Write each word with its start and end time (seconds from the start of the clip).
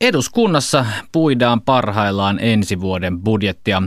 Eduskunnassa 0.00 0.86
puidaan 1.12 1.60
parhaillaan 1.62 2.38
ensi 2.40 2.80
vuoden 2.80 3.20
budjettia. 3.20 3.82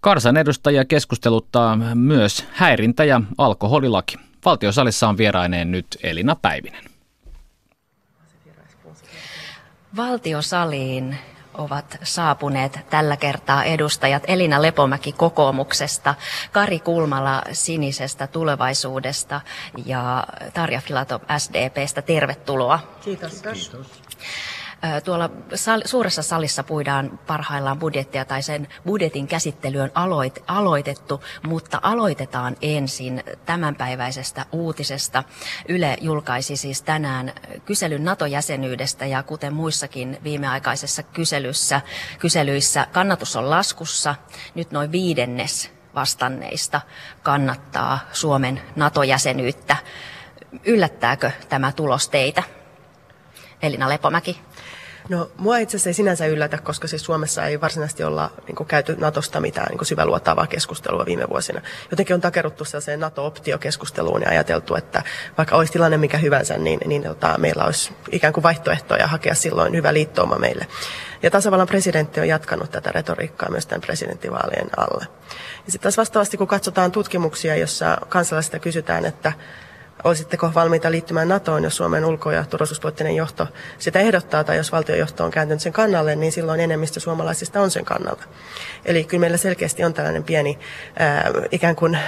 Karsan 0.00 0.36
edustajia 0.36 0.84
keskusteluttaa 0.84 1.78
myös 1.94 2.44
häirintä 2.52 3.04
ja 3.04 3.20
alkoholilaki. 3.38 4.16
Valtiosalissa 4.44 5.08
on 5.08 5.18
vieraineen 5.18 5.70
nyt 5.70 5.86
Elina 6.02 6.36
Päivinen. 6.36 6.84
Valtiosaliin 9.96 11.16
ovat 11.54 11.98
saapuneet 12.02 12.78
tällä 12.90 13.16
kertaa 13.16 13.64
edustajat 13.64 14.22
Elina 14.26 14.62
Lepomäki 14.62 15.12
kokoomuksesta, 15.12 16.14
Kari 16.52 16.78
Kulmala 16.78 17.42
sinisestä 17.52 18.26
tulevaisuudesta 18.26 19.40
ja 19.86 20.26
Tarja 20.54 20.80
Filatov 20.80 21.20
SDPstä. 21.38 22.02
Tervetuloa. 22.02 22.80
Kiitos. 23.04 23.32
Kiitos. 23.32 23.72
Tuolla 25.04 25.30
sal- 25.54 25.82
suuressa 25.84 26.22
salissa 26.22 26.64
puidaan 26.64 27.20
parhaillaan 27.26 27.78
budjettia 27.78 28.24
tai 28.24 28.42
sen 28.42 28.68
budjetin 28.86 29.26
käsittely 29.26 29.80
on 29.80 29.90
aloit- 29.94 30.42
aloitettu, 30.46 31.24
mutta 31.46 31.80
aloitetaan 31.82 32.56
ensin 32.62 33.24
tämänpäiväisestä 33.46 34.46
uutisesta. 34.52 35.24
Yle 35.68 35.96
julkaisi 36.00 36.56
siis 36.56 36.82
tänään 36.82 37.32
kyselyn 37.64 38.04
NATO-jäsenyydestä 38.04 39.06
ja 39.06 39.22
kuten 39.22 39.52
muissakin 39.52 40.18
viimeaikaisessa 40.24 41.02
kyselyssä, 41.02 41.80
kyselyissä 42.18 42.86
kannatus 42.92 43.36
on 43.36 43.50
laskussa. 43.50 44.14
Nyt 44.54 44.70
noin 44.70 44.92
viidennes 44.92 45.70
vastanneista 45.94 46.80
kannattaa 47.22 47.98
Suomen 48.12 48.62
NATO-jäsenyyttä. 48.76 49.76
Yllättääkö 50.64 51.30
tämä 51.48 51.72
tulos 51.72 52.08
teitä? 52.08 52.42
Elina 53.62 53.88
Lepomäki. 53.88 54.40
No 55.08 55.30
mua 55.36 55.58
itse 55.58 55.76
asiassa 55.76 55.90
ei 55.90 55.94
sinänsä 55.94 56.26
yllätä, 56.26 56.58
koska 56.58 56.88
siis 56.88 57.04
Suomessa 57.04 57.44
ei 57.44 57.60
varsinaisesti 57.60 58.04
olla 58.04 58.30
niin 58.46 58.56
kuin, 58.56 58.66
käyty 58.66 58.96
Natosta 58.96 59.40
mitään 59.40 59.66
niin 59.70 59.86
syväluotaavaa 59.86 60.46
keskustelua 60.46 61.06
viime 61.06 61.24
vuosina. 61.30 61.60
Jotenkin 61.90 62.14
on 62.14 62.20
takeruttu 62.20 62.64
sellaiseen 62.64 63.00
NATO-optiokeskusteluun 63.00 64.22
ja 64.22 64.30
ajateltu, 64.30 64.74
että 64.74 65.02
vaikka 65.38 65.56
olisi 65.56 65.72
tilanne 65.72 65.96
mikä 65.96 66.18
hyvänsä, 66.18 66.58
niin, 66.58 66.80
niin 66.86 67.02
tota, 67.02 67.38
meillä 67.38 67.64
olisi 67.64 67.92
ikään 68.12 68.32
kuin 68.32 68.44
vaihtoehtoja 68.44 69.06
hakea 69.06 69.34
silloin 69.34 69.74
hyvä 69.74 69.92
liittouma 69.92 70.36
meille. 70.36 70.66
Ja 71.22 71.30
tasavallan 71.30 71.66
presidentti 71.66 72.20
on 72.20 72.28
jatkanut 72.28 72.70
tätä 72.70 72.92
retoriikkaa 72.92 73.50
myös 73.50 73.66
tämän 73.66 73.80
presidenttivaalien 73.80 74.68
alle. 74.76 75.06
Ja 75.66 75.72
sitten 75.72 75.82
taas 75.82 75.96
vastaavasti, 75.96 76.36
kun 76.36 76.46
katsotaan 76.46 76.92
tutkimuksia, 76.92 77.56
jossa 77.56 77.98
kansalaisista 78.08 78.58
kysytään, 78.58 79.04
että 79.04 79.32
Olisitteko 80.04 80.50
valmiita 80.54 80.90
liittymään 80.90 81.28
NATOon, 81.28 81.64
jos 81.64 81.76
Suomen 81.76 82.04
ulko- 82.04 82.30
ja 82.30 82.44
turvallisuuspoliittinen 82.44 83.16
johto 83.16 83.48
sitä 83.78 83.98
ehdottaa, 83.98 84.44
tai 84.44 84.56
jos 84.56 84.72
valtiojohto 84.72 85.24
on 85.24 85.30
kääntynyt 85.30 85.62
sen 85.62 85.72
kannalle, 85.72 86.16
niin 86.16 86.32
silloin 86.32 86.60
enemmistö 86.60 87.00
suomalaisista 87.00 87.60
on 87.60 87.70
sen 87.70 87.84
kannalta. 87.84 88.24
Eli 88.84 89.04
kyllä 89.04 89.20
meillä 89.20 89.36
selkeästi 89.36 89.84
on 89.84 89.94
tällainen 89.94 90.24
pieni 90.24 90.58
ää, 90.98 91.30
ikään 91.50 91.76
kuin 91.76 91.98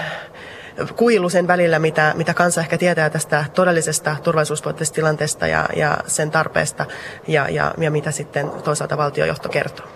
kuilu 0.97 1.29
sen 1.29 1.47
välillä, 1.47 1.79
mitä, 1.79 2.13
mitä 2.17 2.35
kansa 2.35 2.61
ehkä 2.61 2.79
tietää 2.79 3.11
tästä 3.11 3.45
todellisesta 3.55 4.17
turvallisuuspoliittisesta 4.23 4.95
tilanteesta 4.95 5.47
ja, 5.47 5.69
ja 5.77 5.99
sen 6.07 6.31
tarpeesta, 6.31 6.87
ja, 7.29 7.49
ja, 7.49 7.75
ja 7.79 7.91
mitä 7.91 8.11
sitten 8.11 8.51
toisaalta 8.51 8.97
valtiojohto 8.97 9.49
kertoo. 9.49 9.87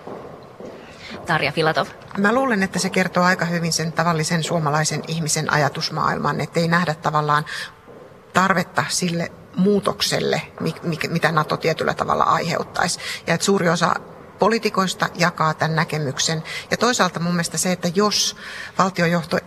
Tarja 1.26 1.52
Filatov? 1.52 1.86
Mä 2.18 2.32
luulen, 2.34 2.62
että 2.62 2.78
se 2.78 2.90
kertoo 2.90 3.24
aika 3.24 3.44
hyvin 3.44 3.72
sen 3.72 3.92
tavallisen 3.92 4.42
suomalaisen 4.42 5.02
ihmisen 5.08 5.52
ajatusmaailman, 5.52 6.40
ettei 6.40 6.68
nähdä 6.68 6.94
tavallaan 6.94 7.44
tarvetta 8.34 8.84
sille 8.88 9.32
muutokselle, 9.56 10.42
mitä 11.08 11.32
NATO 11.32 11.56
tietyllä 11.56 11.94
tavalla 11.94 12.24
aiheuttaisi. 12.24 13.00
Ja 13.26 13.34
että 13.34 13.44
suuri 13.44 13.68
osa 13.68 13.94
poliitikoista 14.38 15.08
jakaa 15.14 15.54
tämän 15.54 15.76
näkemyksen. 15.76 16.42
Ja 16.70 16.76
toisaalta 16.76 17.20
mun 17.20 17.32
mielestä 17.32 17.58
se, 17.58 17.72
että 17.72 17.88
jos 17.94 18.36
valtiojohto 18.78 19.38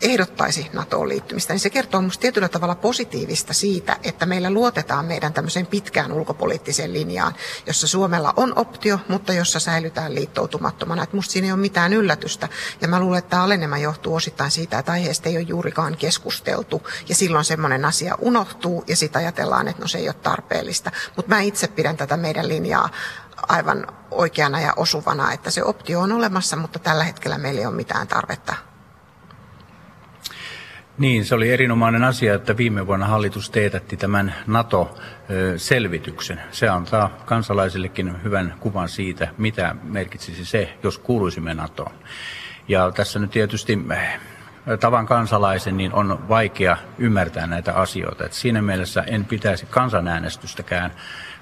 ehdottaisi 0.00 0.70
NATOon 0.72 1.08
liittymistä, 1.08 1.52
niin 1.52 1.60
se 1.60 1.70
kertoo 1.70 2.00
minusta 2.00 2.20
tietyllä 2.20 2.48
tavalla 2.48 2.74
positiivista 2.74 3.52
siitä, 3.52 3.96
että 4.02 4.26
meillä 4.26 4.50
luotetaan 4.50 5.04
meidän 5.04 5.32
tämmöiseen 5.32 5.66
pitkään 5.66 6.12
ulkopoliittiseen 6.12 6.92
linjaan, 6.92 7.34
jossa 7.66 7.88
Suomella 7.88 8.34
on 8.36 8.52
optio, 8.56 9.00
mutta 9.08 9.32
jossa 9.32 9.60
säilytään 9.60 10.14
liittoutumattomana. 10.14 11.02
Että 11.02 11.16
musta 11.16 11.32
siinä 11.32 11.46
ei 11.46 11.52
ole 11.52 11.60
mitään 11.60 11.92
yllätystä. 11.92 12.48
Ja 12.80 12.88
mä 12.88 13.00
luulen, 13.00 13.18
että 13.18 13.30
tämä 13.30 13.42
alenema 13.42 13.78
johtuu 13.78 14.14
osittain 14.14 14.50
siitä, 14.50 14.78
että 14.78 14.92
aiheesta 14.92 15.28
ei 15.28 15.36
ole 15.36 15.44
juurikaan 15.48 15.96
keskusteltu. 15.96 16.82
Ja 17.08 17.14
silloin 17.14 17.44
semmoinen 17.44 17.84
asia 17.84 18.14
unohtuu 18.20 18.84
ja 18.86 18.96
sitten 18.96 19.22
ajatellaan, 19.22 19.68
että 19.68 19.82
no 19.82 19.88
se 19.88 19.98
ei 19.98 20.08
ole 20.08 20.14
tarpeellista. 20.14 20.90
Mutta 21.16 21.34
mä 21.34 21.40
itse 21.40 21.68
pidän 21.68 21.96
tätä 21.96 22.16
meidän 22.16 22.48
linjaa 22.48 22.88
aivan 23.48 23.86
oikeana 24.10 24.60
ja 24.60 24.72
osuvana, 24.76 25.32
että 25.32 25.50
se 25.50 25.64
optio 25.64 26.00
on 26.00 26.12
olemassa, 26.12 26.56
mutta 26.56 26.78
tällä 26.78 27.04
hetkellä 27.04 27.38
meillä 27.38 27.60
ei 27.60 27.66
ole 27.66 27.74
mitään 27.74 28.08
tarvetta 28.08 28.69
niin, 31.00 31.24
se 31.24 31.34
oli 31.34 31.52
erinomainen 31.52 32.04
asia, 32.04 32.34
että 32.34 32.56
viime 32.56 32.86
vuonna 32.86 33.06
hallitus 33.06 33.50
teetätti 33.50 33.96
tämän 33.96 34.34
NATO-selvityksen. 34.46 36.40
Se 36.50 36.68
antaa 36.68 37.10
kansalaisillekin 37.24 38.22
hyvän 38.24 38.54
kuvan 38.60 38.88
siitä, 38.88 39.28
mitä 39.38 39.74
merkitsisi 39.82 40.44
se, 40.44 40.76
jos 40.82 40.98
kuuluisimme 40.98 41.54
NATOon. 41.54 41.92
Ja 42.68 42.92
tässä 42.94 43.18
nyt 43.18 43.30
tietysti 43.30 43.78
eh, 43.90 44.20
tavan 44.80 45.06
kansalaisen 45.06 45.76
niin 45.76 45.92
on 45.92 46.28
vaikea 46.28 46.76
ymmärtää 46.98 47.46
näitä 47.46 47.74
asioita. 47.74 48.24
Et 48.24 48.32
siinä 48.32 48.62
mielessä 48.62 49.04
en 49.06 49.24
pitäisi 49.24 49.66
kansanäänestystäkään 49.66 50.90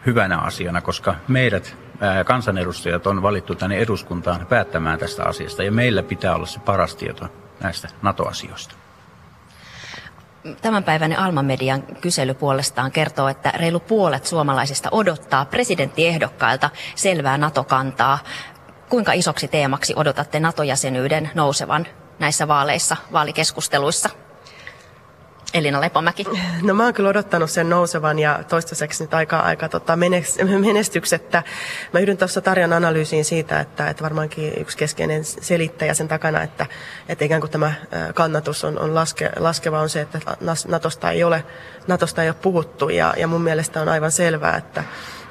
hyvänä 0.06 0.38
asiana, 0.38 0.80
koska 0.80 1.14
meidät 1.28 1.76
eh, 1.92 2.24
kansanedustajat 2.24 3.06
on 3.06 3.22
valittu 3.22 3.54
tänne 3.54 3.76
eduskuntaan 3.76 4.46
päättämään 4.46 4.98
tästä 4.98 5.24
asiasta 5.24 5.62
ja 5.62 5.72
meillä 5.72 6.02
pitää 6.02 6.34
olla 6.34 6.46
se 6.46 6.60
paras 6.60 6.96
tieto 6.96 7.28
näistä 7.60 7.88
NATO-asioista. 8.02 8.87
Tämänpäiväinen 10.62 11.18
Alma-median 11.18 11.82
kysely 11.82 12.34
puolestaan 12.34 12.92
kertoo, 12.92 13.28
että 13.28 13.50
reilu 13.50 13.80
puolet 13.80 14.26
suomalaisista 14.26 14.88
odottaa 14.92 15.44
presidenttiehdokkailta 15.44 16.70
selvää 16.94 17.38
NATO-kantaa. 17.38 18.18
Kuinka 18.88 19.12
isoksi 19.12 19.48
teemaksi 19.48 19.92
odotatte 19.96 20.40
NATO-jäsenyyden 20.40 21.30
nousevan 21.34 21.86
näissä 22.18 22.48
vaaleissa, 22.48 22.96
vaalikeskusteluissa? 23.12 24.08
Elina 25.54 25.80
Lepomäki? 25.80 26.24
No 26.62 26.74
mä 26.74 26.84
oon 26.84 26.94
kyllä 26.94 27.08
odottanut 27.08 27.50
sen 27.50 27.70
nousevan 27.70 28.18
ja 28.18 28.44
toistaiseksi 28.48 29.04
nyt 29.04 29.14
aika, 29.14 29.40
aika 29.40 29.68
tota 29.68 29.98
menestyksettä. 30.60 31.42
Mä 31.92 32.00
yhdyn 32.00 32.16
tuossa 32.16 32.40
Tarjan 32.40 32.72
analyysiin 32.72 33.24
siitä, 33.24 33.60
että, 33.60 33.90
että 33.90 34.04
varmaankin 34.04 34.52
yksi 34.56 34.76
keskeinen 34.76 35.24
selittäjä 35.24 35.94
sen 35.94 36.08
takana, 36.08 36.42
että, 36.42 36.66
että 37.08 37.24
ikään 37.24 37.40
kuin 37.40 37.50
tämä 37.50 37.72
kannatus 38.14 38.64
on, 38.64 38.78
on 38.78 38.94
laske, 38.94 39.30
laskeva 39.36 39.80
on 39.80 39.88
se, 39.88 40.00
että 40.00 40.20
Natosta 40.68 41.10
ei 41.10 41.24
ole, 41.24 41.44
Natosta 41.86 42.22
ei 42.22 42.28
ole 42.28 42.36
puhuttu 42.42 42.88
ja, 42.88 43.14
ja 43.16 43.26
mun 43.26 43.42
mielestä 43.42 43.80
on 43.80 43.88
aivan 43.88 44.12
selvää, 44.12 44.56
että 44.56 44.84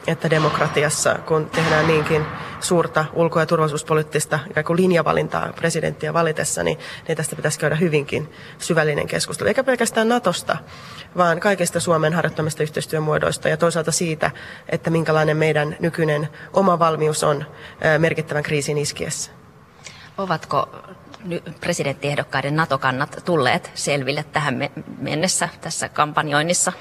että 0.08 0.30
demokratiassa, 0.30 1.16
kun 1.16 1.50
tehdään 1.50 1.88
niinkin 1.88 2.26
suurta 2.60 3.06
ulko- 3.14 3.40
ja 3.40 3.46
turvallisuuspoliittista 3.46 4.40
kuin 4.66 4.78
linjavalintaa 4.78 5.54
presidenttiä 5.56 6.14
valitessa, 6.14 6.64
niin, 6.64 6.80
niin 7.08 7.18
tästä 7.18 7.36
pitäisi 7.36 7.60
käydä 7.60 7.76
hyvinkin 7.76 8.32
syvällinen 8.60 9.08
keskustelu. 9.08 9.48
Eikä 9.48 9.64
pelkästään 9.64 10.10
Natosta, 10.10 10.58
vaan 11.18 11.40
kaikista 11.40 11.80
Suomen 11.80 12.14
harjoittamista 12.14 12.64
yhteistyömuodoista 12.64 13.50
ja 13.50 13.58
toisaalta 13.58 13.92
siitä, 13.92 14.32
että 14.70 14.90
minkälainen 14.90 15.38
meidän 15.38 15.76
nykyinen 15.80 16.30
oma 16.54 16.80
valmius 16.80 17.24
on 17.24 17.46
merkittävän 17.98 18.44
kriisin 18.44 18.78
iskiessä. 18.78 19.32
Ovatko 20.18 20.70
presidenttiehdokkaiden 21.62 22.56
NATO-kannat 22.56 23.22
tulleet 23.26 23.72
selville 23.74 24.26
tähän 24.34 24.70
mennessä 24.98 25.50
tässä 25.62 25.90
kampanjoinnissa? 25.90 26.74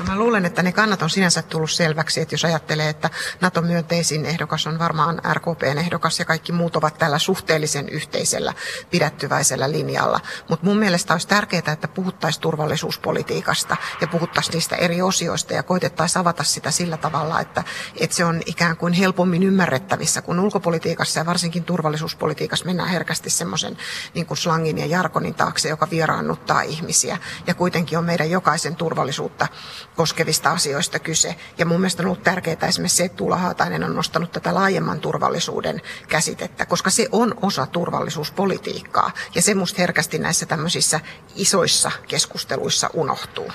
No 0.00 0.06
mä 0.06 0.18
luulen, 0.18 0.46
että 0.46 0.62
ne 0.62 0.72
kannat 0.72 1.02
on 1.02 1.10
sinänsä 1.10 1.42
tullut 1.42 1.70
selväksi, 1.70 2.20
että 2.20 2.34
jos 2.34 2.44
ajattelee, 2.44 2.88
että 2.88 3.10
NATO-myönteisin 3.40 4.26
ehdokas 4.26 4.66
on 4.66 4.78
varmaan 4.78 5.20
RKPn 5.32 5.78
ehdokas 5.78 6.18
ja 6.18 6.24
kaikki 6.24 6.52
muut 6.52 6.76
ovat 6.76 6.98
tällä 6.98 7.18
suhteellisen 7.18 7.88
yhteisellä 7.88 8.54
pidättyväisellä 8.90 9.72
linjalla. 9.72 10.20
Mutta 10.48 10.66
mun 10.66 10.76
mielestä 10.76 11.14
olisi 11.14 11.28
tärkeää, 11.28 11.72
että 11.72 11.88
puhuttaisiin 11.88 12.42
turvallisuuspolitiikasta 12.42 13.76
ja 14.00 14.06
puhuttaisiin 14.06 14.54
niistä 14.54 14.76
eri 14.76 15.02
osioista 15.02 15.54
ja 15.54 15.62
koitettaisiin 15.62 16.20
avata 16.20 16.44
sitä 16.44 16.70
sillä 16.70 16.96
tavalla, 16.96 17.40
että, 17.40 17.64
että 17.96 18.16
se 18.16 18.24
on 18.24 18.42
ikään 18.46 18.76
kuin 18.76 18.92
helpommin 18.92 19.42
ymmärrettävissä, 19.42 20.22
kun 20.22 20.40
ulkopolitiikassa 20.40 21.20
ja 21.20 21.26
varsinkin 21.26 21.64
turvallisuuspolitiikassa 21.64 22.64
mennään 22.64 22.88
herkästi 22.88 23.30
semmoisen 23.30 23.76
niin 24.14 24.26
kuin 24.26 24.38
slangin 24.38 24.78
ja 24.78 24.86
jarkonin 24.86 25.34
taakse, 25.34 25.68
joka 25.68 25.90
vieraannuttaa 25.90 26.62
ihmisiä 26.62 27.18
ja 27.46 27.54
kuitenkin 27.54 27.98
on 27.98 28.04
meidän 28.04 28.30
jokaisen 28.30 28.76
turvallisuutta 28.76 29.48
koskevista 29.96 30.50
asioista 30.50 30.98
kyse. 30.98 31.34
Ja 31.58 31.66
mun 31.66 31.80
mielestä 31.80 32.02
on 32.02 32.06
ollut 32.06 32.22
tärkeää 32.22 32.68
esimerkiksi 32.68 32.96
se, 32.96 33.04
että 33.04 33.16
Tuula 33.16 33.36
Haatainen 33.36 33.84
on 33.84 33.96
nostanut 33.96 34.32
tätä 34.32 34.54
laajemman 34.54 35.00
turvallisuuden 35.00 35.82
käsitettä, 36.08 36.66
koska 36.66 36.90
se 36.90 37.08
on 37.12 37.34
osa 37.42 37.66
turvallisuuspolitiikkaa. 37.66 39.10
Ja 39.34 39.42
se 39.42 39.54
musta 39.54 39.82
herkästi 39.82 40.18
näissä 40.18 40.46
tämmöisissä 40.46 41.00
isoissa 41.36 41.90
keskusteluissa 42.08 42.90
unohtuu. 42.92 43.52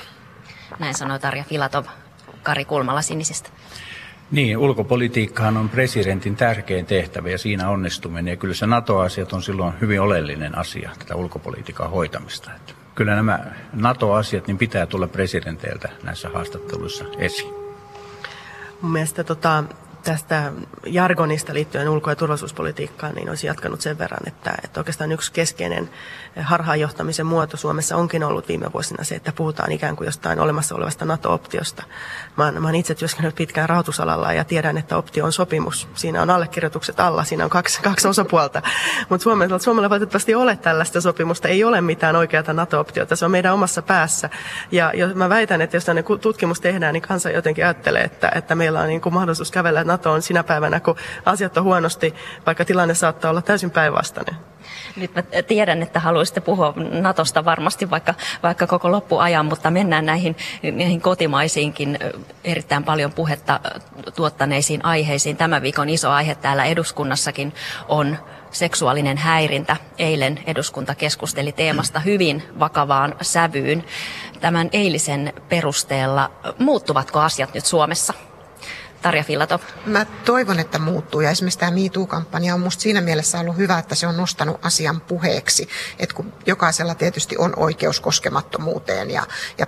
Näin 0.79 0.95
sanoi 0.95 1.19
Tarja 1.19 1.43
Filatov 1.43 1.85
Kari 2.43 2.65
Kulmala 2.65 3.01
Sinisistä. 3.01 3.49
Niin, 4.31 4.57
ulkopolitiikkahan 4.57 5.57
on 5.57 5.69
presidentin 5.69 6.35
tärkein 6.35 6.85
tehtävä 6.85 7.29
ja 7.29 7.37
siinä 7.37 7.69
onnistuminen. 7.69 8.27
Ja 8.27 8.37
kyllä 8.37 8.53
se 8.53 8.67
NATO-asiat 8.67 9.33
on 9.33 9.43
silloin 9.43 9.73
hyvin 9.81 10.01
oleellinen 10.01 10.57
asia, 10.57 10.91
tätä 10.99 11.15
ulkopolitiikan 11.15 11.89
hoitamista. 11.89 12.51
Että 12.55 12.73
kyllä 12.95 13.15
nämä 13.15 13.39
NATO-asiat 13.73 14.47
niin 14.47 14.57
pitää 14.57 14.85
tulla 14.85 15.07
presidenteiltä 15.07 15.89
näissä 16.03 16.29
haastatteluissa 16.29 17.05
esiin. 17.17 17.53
Mun 18.81 18.91
mielestä 18.91 19.23
tota, 19.23 19.63
tästä 20.05 20.51
jargonista 20.85 21.53
liittyen 21.53 21.89
ulko- 21.89 22.09
ja 22.09 22.15
turvallisuuspolitiikkaan, 22.15 23.15
niin 23.15 23.29
olisi 23.29 23.47
jatkanut 23.47 23.81
sen 23.81 23.97
verran, 23.97 24.27
että, 24.27 24.55
että 24.63 24.79
oikeastaan 24.79 25.11
yksi 25.11 25.31
keskeinen 25.31 25.89
harhaanjohtamisen 26.41 27.25
muoto 27.25 27.57
Suomessa 27.57 27.95
onkin 27.95 28.23
ollut 28.23 28.47
viime 28.47 28.73
vuosina 28.73 29.03
se, 29.03 29.15
että 29.15 29.31
puhutaan 29.31 29.71
ikään 29.71 29.95
kuin 29.95 30.05
jostain 30.05 30.39
olemassa 30.39 30.75
olevasta 30.75 31.05
NATO-optiosta. 31.05 31.83
Mä 32.37 32.51
mä 32.51 32.67
oon 32.67 32.75
itse 32.75 32.95
työskennellyt 32.95 33.35
pitkään 33.35 33.69
rahoitusalalla 33.69 34.33
ja 34.33 34.43
tiedän, 34.43 34.77
että 34.77 34.97
optio 34.97 35.25
on 35.25 35.33
sopimus. 35.33 35.87
Siinä 35.93 36.21
on 36.21 36.29
allekirjoitukset 36.29 36.99
alla, 36.99 37.23
siinä 37.23 37.43
on 37.43 37.49
kaksi, 37.49 37.81
kaksi 37.81 38.07
osapuolta. 38.07 38.61
Mutta 39.09 39.23
Suomella, 39.23 39.59
Suomella 39.59 39.89
valitettavasti 39.89 40.35
ole 40.35 40.55
tällaista 40.55 41.01
sopimusta, 41.01 41.47
ei 41.47 41.63
ole 41.63 41.81
mitään 41.81 42.15
oikeata 42.15 42.53
NATO-optiota, 42.53 43.15
se 43.15 43.25
on 43.25 43.31
meidän 43.31 43.53
omassa 43.53 43.81
päässä. 43.81 44.29
Ja 44.71 44.91
jos 44.93 45.15
mä 45.15 45.29
väitän, 45.29 45.61
että 45.61 45.77
jos 45.77 45.85
tutkimus 46.21 46.61
tehdään, 46.61 46.93
niin 46.93 47.01
kansa 47.01 47.29
jotenkin 47.29 47.65
ajattelee, 47.65 48.03
että, 48.03 48.31
että 48.35 48.55
meillä 48.55 48.81
on 48.81 48.87
niin 48.87 49.01
kuin 49.01 49.13
mahdollisuus 49.13 49.51
kävellä 49.51 49.83
NATOon 49.95 50.21
sinä 50.21 50.43
päivänä, 50.43 50.79
kun 50.79 50.95
asiat 51.25 51.57
on 51.57 51.63
huonosti, 51.63 52.13
vaikka 52.45 52.65
tilanne 52.65 52.93
saattaa 52.93 53.31
olla 53.31 53.41
täysin 53.41 53.71
päinvastainen. 53.71 54.35
Nyt 54.95 55.15
mä 55.15 55.21
tiedän, 55.47 55.81
että 55.81 55.99
haluaisitte 55.99 56.41
puhua 56.41 56.73
Natosta 56.91 57.45
varmasti 57.45 57.89
vaikka, 57.89 58.13
vaikka 58.43 58.67
koko 58.67 58.91
loppuajan, 58.91 59.45
mutta 59.45 59.71
mennään 59.71 60.05
näihin, 60.05 60.35
näihin 60.63 61.01
kotimaisiinkin 61.01 61.99
erittäin 62.43 62.83
paljon 62.83 63.11
puhetta 63.11 63.59
tuottaneisiin 64.15 64.85
aiheisiin. 64.85 65.37
Tämän 65.37 65.61
viikon 65.61 65.89
iso 65.89 66.09
aihe 66.09 66.35
täällä 66.35 66.65
eduskunnassakin 66.65 67.53
on 67.87 68.17
seksuaalinen 68.51 69.17
häirintä. 69.17 69.77
Eilen 69.97 70.39
eduskunta 70.45 70.95
keskusteli 70.95 71.51
teemasta 71.51 71.99
hyvin 71.99 72.43
vakavaan 72.59 73.15
sävyyn. 73.21 73.83
Tämän 74.41 74.69
eilisen 74.73 75.33
perusteella 75.49 76.31
muuttuvatko 76.59 77.19
asiat 77.19 77.53
nyt 77.53 77.65
Suomessa? 77.65 78.13
Tarja 79.05 79.23
Filatov? 79.23 79.61
Mä 79.85 80.05
toivon, 80.05 80.59
että 80.59 80.79
muuttuu 80.79 81.21
ja 81.21 81.29
esimerkiksi 81.29 81.59
tämä 81.59 81.71
MeToo-kampanja 81.71 82.53
on 82.53 82.59
musta 82.59 82.81
siinä 82.81 83.01
mielessä 83.01 83.39
ollut 83.39 83.57
hyvä, 83.57 83.79
että 83.79 83.95
se 83.95 84.07
on 84.07 84.17
nostanut 84.17 84.65
asian 84.65 85.01
puheeksi, 85.01 85.69
että 85.99 86.15
kun 86.15 86.33
jokaisella 86.45 86.95
tietysti 86.95 87.37
on 87.37 87.53
oikeus 87.55 87.99
koskemattomuuteen 87.99 89.11
ja, 89.11 89.23
ja 89.57 89.67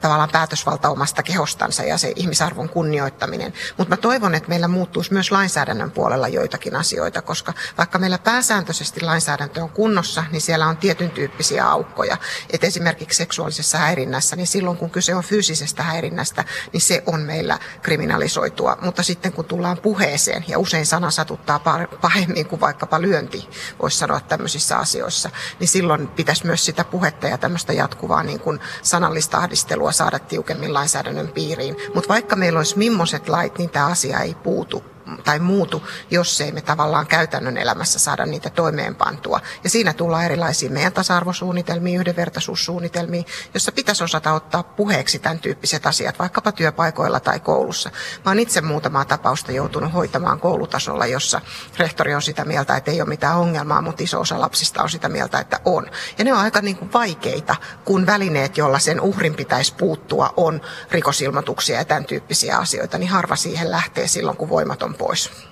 tavallaan 0.00 0.30
päätösvalta 0.32 0.88
omasta 0.88 1.22
kehostansa 1.22 1.82
ja 1.82 1.98
se 1.98 2.12
ihmisarvon 2.16 2.68
kunnioittaminen. 2.68 3.52
Mutta 3.76 3.92
mä 3.92 3.96
toivon, 3.96 4.34
että 4.34 4.48
meillä 4.48 4.68
muuttuisi 4.68 5.12
myös 5.12 5.30
lainsäädännön 5.30 5.90
puolella 5.90 6.28
joitakin 6.28 6.76
asioita, 6.76 7.22
koska 7.22 7.52
vaikka 7.78 7.98
meillä 7.98 8.18
pääsääntöisesti 8.18 9.00
lainsäädäntö 9.00 9.62
on 9.62 9.70
kunnossa, 9.70 10.24
niin 10.30 10.40
siellä 10.40 10.66
on 10.66 10.76
tietyn 10.76 11.10
tyyppisiä 11.10 11.66
aukkoja. 11.66 12.16
Et 12.50 12.64
esimerkiksi 12.64 13.16
seksuaalisessa 13.16 13.78
häirinnässä, 13.78 14.36
niin 14.36 14.46
silloin 14.46 14.76
kun 14.76 14.90
kyse 14.90 15.14
on 15.14 15.24
fyysisestä 15.24 15.82
häirinnästä, 15.82 16.44
niin 16.72 16.80
se 16.80 17.02
on 17.06 17.20
meillä 17.20 17.58
kriminalisoitua. 17.82 18.76
Mutta 18.80 19.02
sitten 19.02 19.32
kun 19.32 19.44
tullaan 19.44 19.78
puheeseen, 19.78 20.44
ja 20.48 20.58
usein 20.58 20.86
sana 20.86 21.10
satuttaa 21.10 21.58
pahemmin 22.00 22.46
kuin 22.46 22.60
vaikkapa 22.60 23.02
lyönti, 23.02 23.48
voisi 23.82 23.98
sanoa 23.98 24.20
tämmöisissä 24.20 24.76
asioissa, 24.76 25.30
niin 25.60 25.68
silloin 25.68 26.08
pitäisi 26.08 26.46
myös 26.46 26.64
sitä 26.64 26.84
puhetta 26.84 27.26
ja 27.26 27.38
tämmöistä 27.38 27.72
jatkuvaa 27.72 28.22
niin 28.22 28.40
kuin 28.40 28.60
sanallista 28.82 29.38
ahdistelua 29.38 29.85
saada 29.92 30.18
tiukemmin 30.18 30.74
lainsäädännön 30.74 31.28
piiriin. 31.28 31.76
Mutta 31.94 32.08
vaikka 32.08 32.36
meillä 32.36 32.58
olisi 32.58 32.78
millaiset 32.78 33.28
lait, 33.28 33.58
niin 33.58 33.70
tämä 33.70 33.86
asia 33.86 34.20
ei 34.20 34.34
puutu 34.34 34.95
tai 35.24 35.38
muutu, 35.38 35.82
jos 36.10 36.40
ei 36.40 36.52
me 36.52 36.60
tavallaan 36.60 37.06
käytännön 37.06 37.56
elämässä 37.56 37.98
saada 37.98 38.26
niitä 38.26 38.50
toimeenpantua. 38.50 39.40
Ja 39.64 39.70
siinä 39.70 39.92
tullaan 39.92 40.24
erilaisiin 40.24 40.72
meidän 40.72 40.92
tasa-arvosuunnitelmiin, 40.92 42.00
yhdenvertaisuussuunnitelmiin, 42.00 43.26
jossa 43.54 43.72
pitäisi 43.72 44.04
osata 44.04 44.32
ottaa 44.32 44.62
puheeksi 44.62 45.18
tämän 45.18 45.38
tyyppiset 45.38 45.86
asiat, 45.86 46.18
vaikkapa 46.18 46.52
työpaikoilla 46.52 47.20
tai 47.20 47.40
koulussa. 47.40 47.90
Mä 48.24 48.30
oon 48.30 48.38
itse 48.38 48.60
muutamaa 48.60 49.04
tapausta 49.04 49.52
joutunut 49.52 49.92
hoitamaan 49.92 50.40
koulutasolla, 50.40 51.06
jossa 51.06 51.40
rehtori 51.78 52.14
on 52.14 52.22
sitä 52.22 52.44
mieltä, 52.44 52.76
että 52.76 52.90
ei 52.90 53.00
ole 53.00 53.08
mitään 53.08 53.38
ongelmaa, 53.38 53.82
mutta 53.82 54.02
iso 54.02 54.20
osa 54.20 54.40
lapsista 54.40 54.82
on 54.82 54.90
sitä 54.90 55.08
mieltä, 55.08 55.38
että 55.38 55.60
on. 55.64 55.90
Ja 56.18 56.24
ne 56.24 56.32
on 56.32 56.38
aika 56.38 56.60
niin 56.60 56.76
kuin 56.76 56.92
vaikeita, 56.92 57.56
kun 57.84 58.06
välineet, 58.06 58.56
joilla 58.56 58.78
sen 58.78 59.00
uhrin 59.00 59.34
pitäisi 59.34 59.74
puuttua, 59.74 60.34
on 60.36 60.60
rikosilmoituksia 60.90 61.78
ja 61.78 61.84
tämän 61.84 62.04
tyyppisiä 62.04 62.58
asioita, 62.58 62.98
niin 62.98 63.10
harva 63.10 63.36
siihen 63.36 63.70
lähtee 63.70 64.08
silloin, 64.08 64.36
kun 64.36 64.48
voimat 64.48 64.82
on 64.82 64.94
pois. 64.98 65.46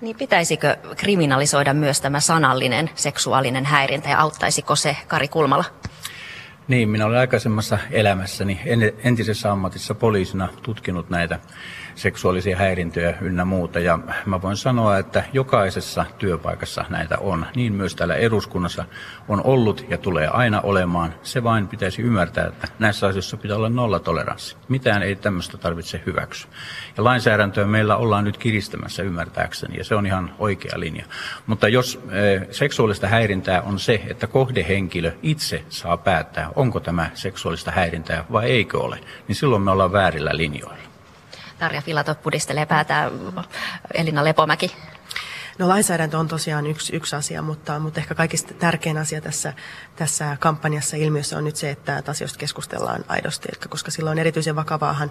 Niin 0.00 0.16
pitäisikö 0.16 0.76
kriminalisoida 0.96 1.74
myös 1.74 2.00
tämä 2.00 2.20
sanallinen 2.20 2.90
seksuaalinen 2.94 3.64
häirintä 3.64 4.08
ja 4.08 4.20
auttaisiko 4.20 4.76
se 4.76 4.96
Kari 5.06 5.28
Kulmala? 5.28 5.64
Niin, 6.68 6.88
minä 6.88 7.06
olen 7.06 7.18
aikaisemmassa 7.18 7.78
elämässäni 7.90 8.60
entisessä 9.04 9.52
ammatissa 9.52 9.94
poliisina 9.94 10.48
tutkinut 10.62 11.10
näitä 11.10 11.38
seksuaalisia 11.96 12.56
häirintöjä 12.56 13.18
ynnä 13.20 13.44
muuta. 13.44 13.80
Ja 13.80 13.98
mä 14.26 14.42
voin 14.42 14.56
sanoa, 14.56 14.98
että 14.98 15.24
jokaisessa 15.32 16.04
työpaikassa 16.18 16.84
näitä 16.88 17.18
on. 17.18 17.46
Niin 17.56 17.72
myös 17.72 17.94
täällä 17.94 18.14
eduskunnassa 18.14 18.84
on 19.28 19.40
ollut 19.44 19.86
ja 19.88 19.98
tulee 19.98 20.28
aina 20.28 20.60
olemaan. 20.60 21.14
Se 21.22 21.42
vain 21.42 21.68
pitäisi 21.68 22.02
ymmärtää, 22.02 22.46
että 22.46 22.68
näissä 22.78 23.06
asioissa 23.06 23.36
pitää 23.36 23.56
olla 23.56 23.68
nollatoleranssi. 23.68 24.56
Mitään 24.68 25.02
ei 25.02 25.16
tämmöistä 25.16 25.58
tarvitse 25.58 26.02
hyväksyä. 26.06 26.50
Ja 26.96 27.04
lainsäädäntöä 27.04 27.66
meillä 27.66 27.96
ollaan 27.96 28.24
nyt 28.24 28.38
kiristämässä 28.38 29.02
ymmärtääkseni 29.02 29.78
ja 29.78 29.84
se 29.84 29.94
on 29.94 30.06
ihan 30.06 30.34
oikea 30.38 30.80
linja. 30.80 31.04
Mutta 31.46 31.68
jos 31.68 32.00
e, 32.10 32.52
seksuaalista 32.52 33.08
häirintää 33.08 33.62
on 33.62 33.78
se, 33.78 34.02
että 34.08 34.26
kohdehenkilö 34.26 35.12
itse 35.22 35.62
saa 35.68 35.96
päättää, 35.96 36.50
onko 36.54 36.80
tämä 36.80 37.10
seksuaalista 37.14 37.70
häirintää 37.70 38.24
vai 38.32 38.50
eikö 38.50 38.78
ole, 38.78 39.00
niin 39.28 39.36
silloin 39.36 39.62
me 39.62 39.70
ollaan 39.70 39.92
väärillä 39.92 40.30
linjoilla. 40.36 40.95
Tarja 41.58 41.82
Filatov 41.82 42.16
pudistelee 42.22 42.66
päätä 42.66 43.10
Elina 43.94 44.24
Lepomäki. 44.24 44.76
No 45.58 45.68
lainsäädäntö 45.68 46.18
on 46.18 46.28
tosiaan 46.28 46.66
yksi, 46.66 46.96
yksi 46.96 47.16
asia, 47.16 47.42
mutta, 47.42 47.78
mutta 47.78 48.00
ehkä 48.00 48.14
kaikista 48.14 48.54
tärkein 48.54 48.98
asia 48.98 49.20
tässä, 49.20 49.52
tässä 49.96 50.36
kampanjassa 50.40 50.96
ilmiössä 50.96 51.38
on 51.38 51.44
nyt 51.44 51.56
se, 51.56 51.70
että 51.70 52.02
asioista 52.06 52.38
keskustellaan 52.38 53.04
aidosti, 53.08 53.48
koska 53.68 53.90
silloin 53.90 54.18
erityisen 54.18 54.56
vakavaahan 54.56 55.10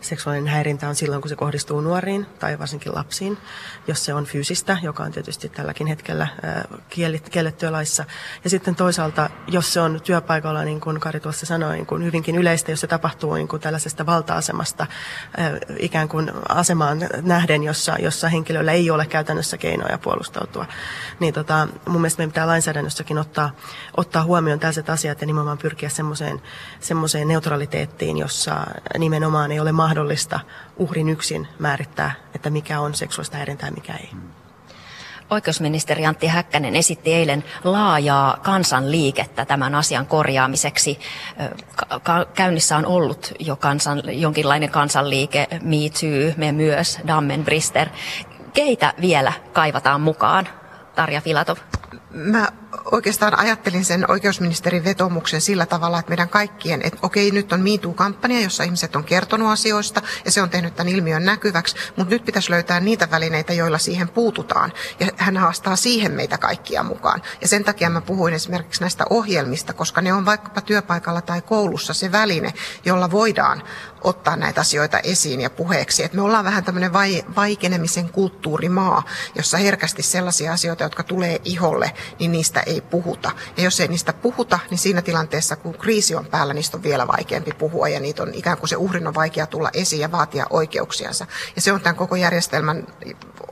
seksuaalinen 0.00 0.52
häirintä 0.52 0.88
on 0.88 0.94
silloin, 0.94 1.22
kun 1.22 1.28
se 1.28 1.36
kohdistuu 1.36 1.80
nuoriin 1.80 2.26
tai 2.38 2.58
varsinkin 2.58 2.94
lapsiin, 2.94 3.38
jos 3.86 4.04
se 4.04 4.14
on 4.14 4.24
fyysistä, 4.24 4.78
joka 4.82 5.02
on 5.02 5.12
tietysti 5.12 5.48
tälläkin 5.48 5.86
hetkellä 5.86 6.26
kiellettyä 7.30 7.72
laissa. 7.72 8.04
Ja 8.44 8.50
sitten 8.50 8.74
toisaalta, 8.74 9.30
jos 9.46 9.72
se 9.72 9.80
on 9.80 10.00
työpaikalla, 10.04 10.64
niin 10.64 10.80
kuin 10.80 11.00
Kari 11.00 11.20
tuossa 11.20 11.46
sanoi, 11.46 11.74
niin 11.74 11.86
kuin 11.86 12.04
hyvinkin 12.04 12.36
yleistä, 12.36 12.72
jos 12.72 12.80
se 12.80 12.86
tapahtuu 12.86 13.34
niin 13.34 13.48
kuin 13.48 13.62
tällaisesta 13.62 14.06
valta-asemasta 14.06 14.86
ikään 15.78 16.08
kuin 16.08 16.32
asemaan 16.48 16.98
nähden, 17.22 17.62
jossa, 17.62 17.96
jossa 17.98 18.28
henkilöllä 18.28 18.72
ei 18.72 18.90
ole 18.90 19.06
käytännössä 19.06 19.58
keinoa 19.58 19.85
keinoja 19.86 19.98
puolustautua. 19.98 20.66
Niin 21.20 21.34
tota, 21.34 21.68
mun 21.88 22.00
mielestä 22.00 22.20
meidän 22.20 22.30
pitää 22.30 22.46
lainsäädännössäkin 22.46 23.18
ottaa, 23.18 23.50
ottaa 23.96 24.24
huomioon 24.24 24.60
tällaiset 24.60 24.90
asiat 24.90 25.20
ja 25.20 25.26
nimenomaan 25.26 25.58
pyrkiä 25.58 25.88
semmoiseen, 25.88 26.42
semmoiseen 26.80 27.28
neutraliteettiin, 27.28 28.18
jossa 28.18 28.66
nimenomaan 28.98 29.52
ei 29.52 29.60
ole 29.60 29.72
mahdollista 29.72 30.40
uhrin 30.76 31.08
yksin 31.08 31.48
määrittää, 31.58 32.12
että 32.34 32.50
mikä 32.50 32.80
on 32.80 32.94
seksuaalista 32.94 33.36
häirintää 33.36 33.68
ja 33.68 33.74
mikä 33.74 33.92
ei. 33.92 34.10
Oikeusministeri 35.30 36.06
Antti 36.06 36.26
Häkkänen 36.26 36.76
esitti 36.76 37.14
eilen 37.14 37.44
laajaa 37.64 38.38
kansanliikettä 38.42 39.44
tämän 39.44 39.74
asian 39.74 40.06
korjaamiseksi. 40.06 40.98
käynnissä 42.34 42.76
on 42.76 42.86
ollut 42.86 43.32
jo 43.38 43.56
kansan, 43.56 44.02
jonkinlainen 44.06 44.70
kansanliike, 44.70 45.46
Me 45.62 45.76
Too, 46.00 46.34
me 46.36 46.52
myös, 46.52 46.98
Dammenbrister 47.06 47.88
keitä 48.56 48.94
vielä 49.00 49.32
kaivataan 49.52 50.00
mukaan? 50.00 50.48
Tarja 50.94 51.20
Filatov. 51.20 51.56
Mä 52.10 52.48
oikeastaan 52.84 53.38
ajattelin 53.38 53.84
sen 53.84 54.10
oikeusministerin 54.10 54.84
vetomuksen 54.84 55.40
sillä 55.40 55.66
tavalla, 55.66 55.98
että 55.98 56.10
meidän 56.10 56.28
kaikkien, 56.28 56.80
että 56.84 56.98
okei, 57.02 57.30
nyt 57.30 57.52
on 57.52 57.60
MeToo-kampanja, 57.60 58.40
jossa 58.40 58.64
ihmiset 58.64 58.96
on 58.96 59.04
kertonut 59.04 59.48
asioista 59.48 60.02
ja 60.24 60.30
se 60.30 60.42
on 60.42 60.50
tehnyt 60.50 60.76
tämän 60.76 60.92
ilmiön 60.92 61.24
näkyväksi, 61.24 61.76
mutta 61.96 62.14
nyt 62.14 62.24
pitäisi 62.24 62.50
löytää 62.50 62.80
niitä 62.80 63.10
välineitä, 63.10 63.52
joilla 63.52 63.78
siihen 63.78 64.08
puututaan. 64.08 64.72
Ja 65.00 65.06
hän 65.16 65.36
haastaa 65.36 65.76
siihen 65.76 66.12
meitä 66.12 66.38
kaikkia 66.38 66.82
mukaan. 66.82 67.22
Ja 67.40 67.48
sen 67.48 67.64
takia 67.64 67.90
mä 67.90 68.00
puhuin 68.00 68.34
esimerkiksi 68.34 68.80
näistä 68.80 69.04
ohjelmista, 69.10 69.72
koska 69.72 70.00
ne 70.00 70.12
on 70.12 70.26
vaikkapa 70.26 70.60
työpaikalla 70.60 71.20
tai 71.20 71.42
koulussa 71.42 71.94
se 71.94 72.12
väline, 72.12 72.52
jolla 72.84 73.10
voidaan 73.10 73.62
ottaa 74.00 74.36
näitä 74.36 74.60
asioita 74.60 74.98
esiin 74.98 75.40
ja 75.40 75.50
puheeksi. 75.50 76.04
Et 76.04 76.12
me 76.12 76.22
ollaan 76.22 76.44
vähän 76.44 76.64
tämmöinen 76.64 76.92
vai, 76.92 77.24
vaikenemisen 77.36 78.08
kulttuurimaa, 78.08 79.02
jossa 79.34 79.58
herkästi 79.58 80.02
sellaisia 80.02 80.52
asioita, 80.52 80.84
jotka 80.84 81.02
tulee 81.02 81.40
iholle, 81.44 81.92
niin 82.18 82.32
niistä 82.32 82.62
ei 82.66 82.80
puhuta. 82.80 83.30
Ja 83.56 83.62
jos 83.62 83.80
ei 83.80 83.88
niistä 83.88 84.12
puhuta, 84.12 84.58
niin 84.70 84.78
siinä 84.78 85.02
tilanteessa, 85.02 85.56
kun 85.56 85.78
kriisi 85.78 86.14
on 86.14 86.26
päällä, 86.26 86.54
niistä 86.54 86.76
on 86.76 86.82
vielä 86.82 87.06
vaikeampi 87.06 87.50
puhua 87.58 87.88
ja 87.88 88.00
niitä 88.00 88.22
on 88.22 88.34
ikään 88.34 88.58
kuin 88.58 88.68
se 88.68 88.76
uhrin 88.76 89.06
on 89.06 89.14
vaikea 89.14 89.46
tulla 89.46 89.70
esiin 89.72 90.00
ja 90.00 90.12
vaatia 90.12 90.46
oikeuksiansa. 90.50 91.26
Ja 91.56 91.62
se 91.62 91.72
on 91.72 91.80
tämän 91.80 91.96
koko 91.96 92.16
järjestelmän 92.16 92.86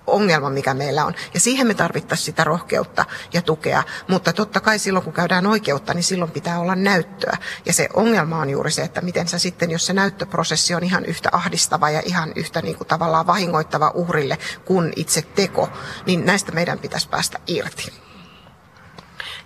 ongelma, 0.07 0.51
mikä 0.51 0.75
meillä 0.75 1.05
on. 1.05 1.15
Ja 1.35 1.41
siihen 1.41 1.67
me 1.67 1.75
tarvittaisiin 1.75 2.27
sitä 2.27 2.45
rohkeutta 2.45 3.05
ja 3.33 3.43
tukea. 3.43 3.83
Mutta 4.09 4.33
totta 4.33 4.61
kai 4.61 4.79
silloin, 4.79 5.05
kun 5.05 5.13
käydään 5.13 5.47
oikeutta, 5.47 5.95
niin 5.95 6.05
silloin 6.05 6.31
pitää 6.31 6.61
olla 6.61 6.75
näyttöä. 6.75 7.37
Ja 7.67 7.73
se 7.73 7.89
ongelma 7.95 8.39
on 8.39 8.51
juuri 8.51 8.71
se, 8.71 8.83
että 8.83 9.01
miten 9.01 9.29
sä 9.29 9.39
sitten, 9.39 9.71
jos 9.71 9.87
se 9.87 9.93
näyttöprosessi 9.93 10.75
on 10.75 10.85
ihan 10.85 11.05
yhtä 11.05 11.29
ahdistava 11.33 11.91
ja 11.91 12.03
ihan 12.05 12.33
yhtä 12.37 12.63
niin 12.63 12.77
kuin 12.77 12.89
tavallaan 12.89 13.27
vahingoittava 13.27 13.91
uhrille 13.95 14.39
kuin 14.65 14.93
itse 14.97 15.23
teko, 15.23 15.69
niin 16.07 16.27
näistä 16.27 16.53
meidän 16.53 16.79
pitäisi 16.79 17.09
päästä 17.09 17.39
irti. 17.47 17.93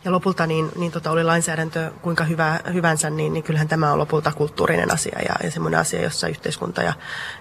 Ja 0.05 0.13
lopulta 0.13 0.47
niin, 0.47 0.71
niin 0.77 0.93
tota, 0.93 1.11
oli 1.11 1.25
lainsäädäntö 1.25 1.91
kuinka 2.03 2.25
hyvä, 2.25 2.61
hyvänsä, 2.73 3.11
niin, 3.11 3.33
niin 3.33 3.43
kyllähän 3.43 3.69
tämä 3.69 3.93
on 3.93 3.99
lopulta 3.99 4.33
kulttuurinen 4.33 4.93
asia 4.93 5.19
ja, 5.29 5.35
ja 5.45 5.51
semmoinen 5.51 5.81
asia, 5.81 6.03
jossa 6.03 6.29
yhteiskunta 6.29 6.83
ja, 6.83 6.93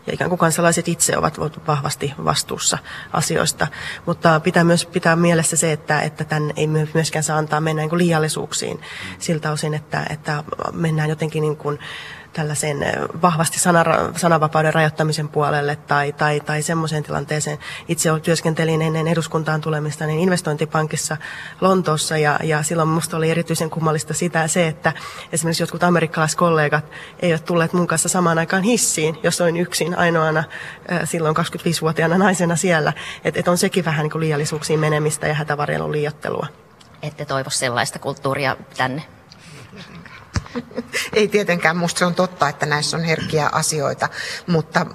ja 0.08 0.14
ikään 0.14 0.30
kuin 0.30 0.40
kansalaiset 0.40 0.88
itse 0.88 1.18
ovat 1.18 1.38
vahvasti 1.68 2.14
vastuussa 2.26 2.78
asioista. 3.14 3.68
Mutta 4.06 4.40
pitää 4.40 4.64
myös 4.64 4.86
pitää 4.86 5.16
mielessä 5.16 5.56
se, 5.56 5.72
että, 5.72 6.02
että 6.02 6.24
tämän 6.24 6.54
ei 6.56 6.68
myöskään 6.68 7.24
saa 7.24 7.38
antaa 7.38 7.62
mennä 7.62 7.82
niin 7.82 7.90
kuin 7.90 8.00
liiallisuuksiin 8.00 8.82
siltä 9.20 9.52
osin, 9.52 9.74
että, 9.74 10.06
että 10.10 10.44
mennään 10.74 11.10
jotenkin 11.10 11.42
niin 11.42 11.58
kuin, 11.58 11.80
tällaisen 12.34 12.78
vahvasti 13.22 13.60
sananvapauden 14.16 14.74
rajoittamisen 14.74 15.30
puolelle 15.30 15.76
tai, 15.76 16.14
tai, 16.14 16.40
tai 16.40 16.62
semmoiseen 16.62 17.04
tilanteeseen. 17.04 17.58
Itse 17.88 18.10
työskentelin 18.24 18.82
ennen 18.82 19.08
eduskuntaan 19.08 19.62
tulemista 19.62 20.06
niin 20.06 20.20
investointipankissa 20.20 21.18
Lontoossa 21.62 22.18
ja, 22.18 22.40
ja 22.44 22.64
silloin 22.64 22.90
minusta 22.90 23.18
oli 23.18 23.32
erityisen 23.32 23.70
kummallista 23.70 24.14
sitä 24.14 24.48
se, 24.48 24.68
että 24.68 24.94
esimerkiksi 25.32 25.64
jotkut 25.64 25.84
amerikkalaiskollegat 25.84 26.86
eivät 27.20 27.46
tulleet 27.46 27.74
mun 27.74 27.88
kanssa 27.88 28.10
samaan 28.10 28.40
aikaan 28.40 28.64
hissiin, 28.64 29.18
jos 29.24 29.42
olin 29.42 29.58
yksin 29.58 29.98
ainoana 29.98 30.44
silloin 31.04 31.36
25-vuotiaana 31.38 32.18
naisena 32.18 32.56
siellä. 32.56 32.94
Että 33.24 33.40
et 33.40 33.48
on 33.48 33.58
sekin 33.58 33.86
vähän 33.86 34.04
niin 34.04 34.12
kuin 34.12 34.20
liiallisuuksiin 34.20 34.80
menemistä 34.80 35.28
ja 35.28 35.34
hätävarjelun 35.34 35.92
liiottelua. 35.92 36.48
Ette 37.02 37.26
toivo 37.26 37.50
sellaista 37.50 38.00
kulttuuria 38.00 38.58
tänne? 38.78 39.17
Ei 41.14 41.28
tietenkään, 41.28 41.78
musta 41.78 42.00
se 42.00 42.06
on 42.06 42.16
totta, 42.16 42.50
että 42.50 42.66
näissä 42.66 42.98
on 42.98 43.04
herkkiä 43.04 43.50
asioita, 43.52 44.10
mutta 44.48 44.86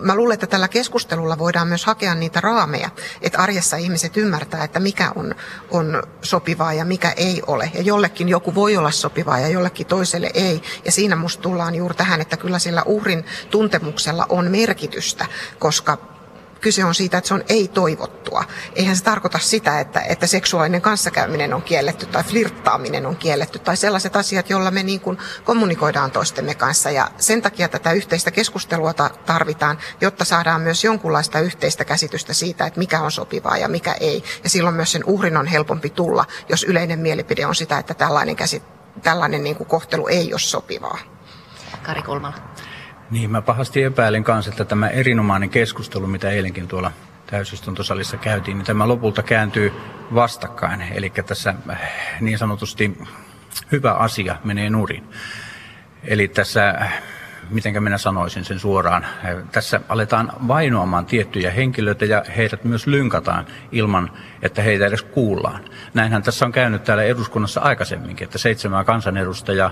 mä 0.00 0.14
luulen, 0.14 0.34
että 0.34 0.46
tällä 0.46 0.68
keskustelulla 0.68 1.38
voidaan 1.38 1.68
myös 1.68 1.84
hakea 1.84 2.14
niitä 2.14 2.40
raameja, 2.40 2.90
että 3.22 3.38
arjessa 3.38 3.76
ihmiset 3.76 4.16
ymmärtää, 4.16 4.64
että 4.64 4.80
mikä 4.80 5.12
on, 5.14 5.34
on 5.70 6.02
sopivaa 6.22 6.72
ja 6.72 6.84
mikä 6.84 7.12
ei 7.16 7.42
ole. 7.46 7.70
Ja 7.74 7.82
jollekin 7.82 8.28
joku 8.28 8.54
voi 8.54 8.76
olla 8.76 8.90
sopivaa 8.90 9.38
ja 9.38 9.48
jollekin 9.48 9.86
toiselle 9.86 10.30
ei. 10.34 10.62
Ja 10.84 10.92
siinä 10.92 11.16
musta 11.16 11.42
tullaan 11.42 11.74
juuri 11.74 11.94
tähän, 11.94 12.20
että 12.20 12.36
kyllä 12.36 12.58
sillä 12.58 12.82
uhrin 12.86 13.24
tuntemuksella 13.50 14.26
on 14.28 14.50
merkitystä, 14.50 15.26
koska 15.58 16.17
kyse 16.60 16.84
on 16.84 16.94
siitä, 16.94 17.18
että 17.18 17.28
se 17.28 17.34
on 17.34 17.44
ei-toivottua. 17.48 18.44
Eihän 18.74 18.96
se 18.96 19.04
tarkoita 19.04 19.38
sitä, 19.38 19.80
että, 19.80 20.00
että 20.00 20.26
seksuaalinen 20.26 20.82
kanssakäyminen 20.82 21.54
on 21.54 21.62
kielletty 21.62 22.06
tai 22.06 22.24
flirttaaminen 22.24 23.06
on 23.06 23.16
kielletty 23.16 23.58
tai 23.58 23.76
sellaiset 23.76 24.16
asiat, 24.16 24.50
joilla 24.50 24.70
me 24.70 24.82
niin 24.82 25.00
kuin 25.00 25.18
kommunikoidaan 25.44 26.10
toistemme 26.10 26.54
kanssa. 26.54 26.90
Ja 26.90 27.10
sen 27.18 27.42
takia 27.42 27.68
tätä 27.68 27.92
yhteistä 27.92 28.30
keskustelua 28.30 28.92
tarvitaan, 29.26 29.78
jotta 30.00 30.24
saadaan 30.24 30.60
myös 30.60 30.84
jonkunlaista 30.84 31.40
yhteistä 31.40 31.84
käsitystä 31.84 32.34
siitä, 32.34 32.66
että 32.66 32.78
mikä 32.78 33.00
on 33.00 33.12
sopivaa 33.12 33.58
ja 33.58 33.68
mikä 33.68 33.92
ei. 33.92 34.24
Ja 34.44 34.50
silloin 34.50 34.76
myös 34.76 34.92
sen 34.92 35.04
uhrin 35.04 35.36
on 35.36 35.46
helpompi 35.46 35.90
tulla, 35.90 36.24
jos 36.48 36.64
yleinen 36.64 36.98
mielipide 36.98 37.46
on 37.46 37.54
sitä, 37.54 37.78
että 37.78 37.94
tällainen, 37.94 38.36
käsit, 38.36 38.62
tällainen 39.02 39.44
niin 39.44 39.56
kuin 39.56 39.68
kohtelu 39.68 40.06
ei 40.06 40.32
ole 40.32 40.40
sopivaa. 40.40 40.98
Kari 41.82 42.02
Kulmala. 42.02 42.34
Niin, 43.10 43.30
mä 43.30 43.42
pahasti 43.42 43.82
epäilen 43.82 44.24
kanssa, 44.24 44.50
että 44.50 44.64
tämä 44.64 44.88
erinomainen 44.88 45.50
keskustelu, 45.50 46.06
mitä 46.06 46.30
eilenkin 46.30 46.68
tuolla 46.68 46.92
täysistuntosalissa 47.26 48.16
käytiin, 48.16 48.58
niin 48.58 48.66
tämä 48.66 48.88
lopulta 48.88 49.22
kääntyy 49.22 49.72
vastakkain. 50.14 50.82
Eli 50.82 51.10
tässä 51.10 51.54
äh, 51.70 51.80
niin 52.20 52.38
sanotusti 52.38 52.98
hyvä 53.72 53.92
asia 53.92 54.36
menee 54.44 54.70
nurin. 54.70 55.04
Eli 56.04 56.28
tässä 56.28 56.74
miten 57.50 57.82
minä 57.82 57.98
sanoisin 57.98 58.44
sen 58.44 58.58
suoraan, 58.58 59.06
tässä 59.52 59.80
aletaan 59.88 60.32
vainoamaan 60.48 61.06
tiettyjä 61.06 61.50
henkilöitä 61.50 62.04
ja 62.04 62.24
heidät 62.36 62.64
myös 62.64 62.86
lynkataan 62.86 63.46
ilman, 63.72 64.10
että 64.42 64.62
heitä 64.62 64.86
edes 64.86 65.02
kuullaan. 65.02 65.64
Näinhän 65.94 66.22
tässä 66.22 66.46
on 66.46 66.52
käynyt 66.52 66.84
täällä 66.84 67.04
eduskunnassa 67.04 67.60
aikaisemminkin, 67.60 68.24
että 68.24 68.38
seitsemää 68.38 68.84
kansanedustajaa 68.84 69.70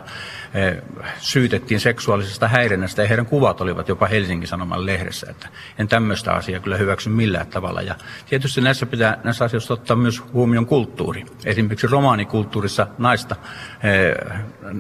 syytettiin 1.19 1.81
seksuaalisesta 1.81 2.49
häirinnästä 2.49 3.03
ja 3.03 3.09
heidän 3.09 3.27
kuvat 3.27 3.61
olivat 3.61 3.89
jopa 3.89 4.07
Helsingin 4.07 4.49
Sanoman 4.49 4.87
lehdessä. 4.87 5.27
Että 5.31 5.49
en 5.79 5.89
tämmöistä 5.89 6.33
asiaa 6.33 6.61
kyllä 6.61 6.77
hyväksy 6.77 7.11
millään 7.11 7.47
tavalla. 7.47 7.83
Ja 7.83 7.95
tietysti 8.29 8.61
näissä 8.61 8.87
pitää 8.87 9.19
näissä 9.25 9.45
asioissa 9.45 9.75
ottaa 9.75 9.97
myös 9.97 10.23
huomioon 10.33 10.67
kulttuuri. 10.67 11.27
Esimerkiksi 11.45 11.87
romaanikulttuurissa 11.87 12.87
naista, 12.99 13.37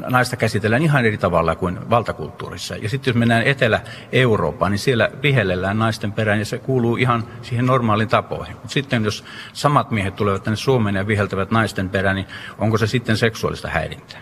naista 0.08 0.36
käsitellään 0.36 0.82
ihan 0.82 1.04
eri 1.04 1.18
tavalla 1.18 1.54
kuin 1.54 1.90
valtakulttuurissa. 1.90 2.75
Ja 2.82 2.88
sitten 2.88 3.10
jos 3.10 3.16
mennään 3.16 3.42
Etelä-Eurooppaan, 3.42 4.72
niin 4.72 4.78
siellä 4.78 5.10
vihellellään 5.22 5.78
naisten 5.78 6.12
perään 6.12 6.38
ja 6.38 6.44
se 6.44 6.58
kuuluu 6.58 6.96
ihan 6.96 7.28
siihen 7.42 7.66
normaaliin 7.66 8.08
tapoihin. 8.08 8.54
Mutta 8.54 8.68
sitten 8.68 9.04
jos 9.04 9.24
samat 9.52 9.90
miehet 9.90 10.16
tulevat 10.16 10.42
tänne 10.42 10.56
Suomeen 10.56 10.96
ja 10.96 11.06
viheltävät 11.06 11.50
naisten 11.50 11.88
perään, 11.88 12.16
niin 12.16 12.26
onko 12.58 12.78
se 12.78 12.86
sitten 12.86 13.16
seksuaalista 13.16 13.68
häirintää? 13.68 14.20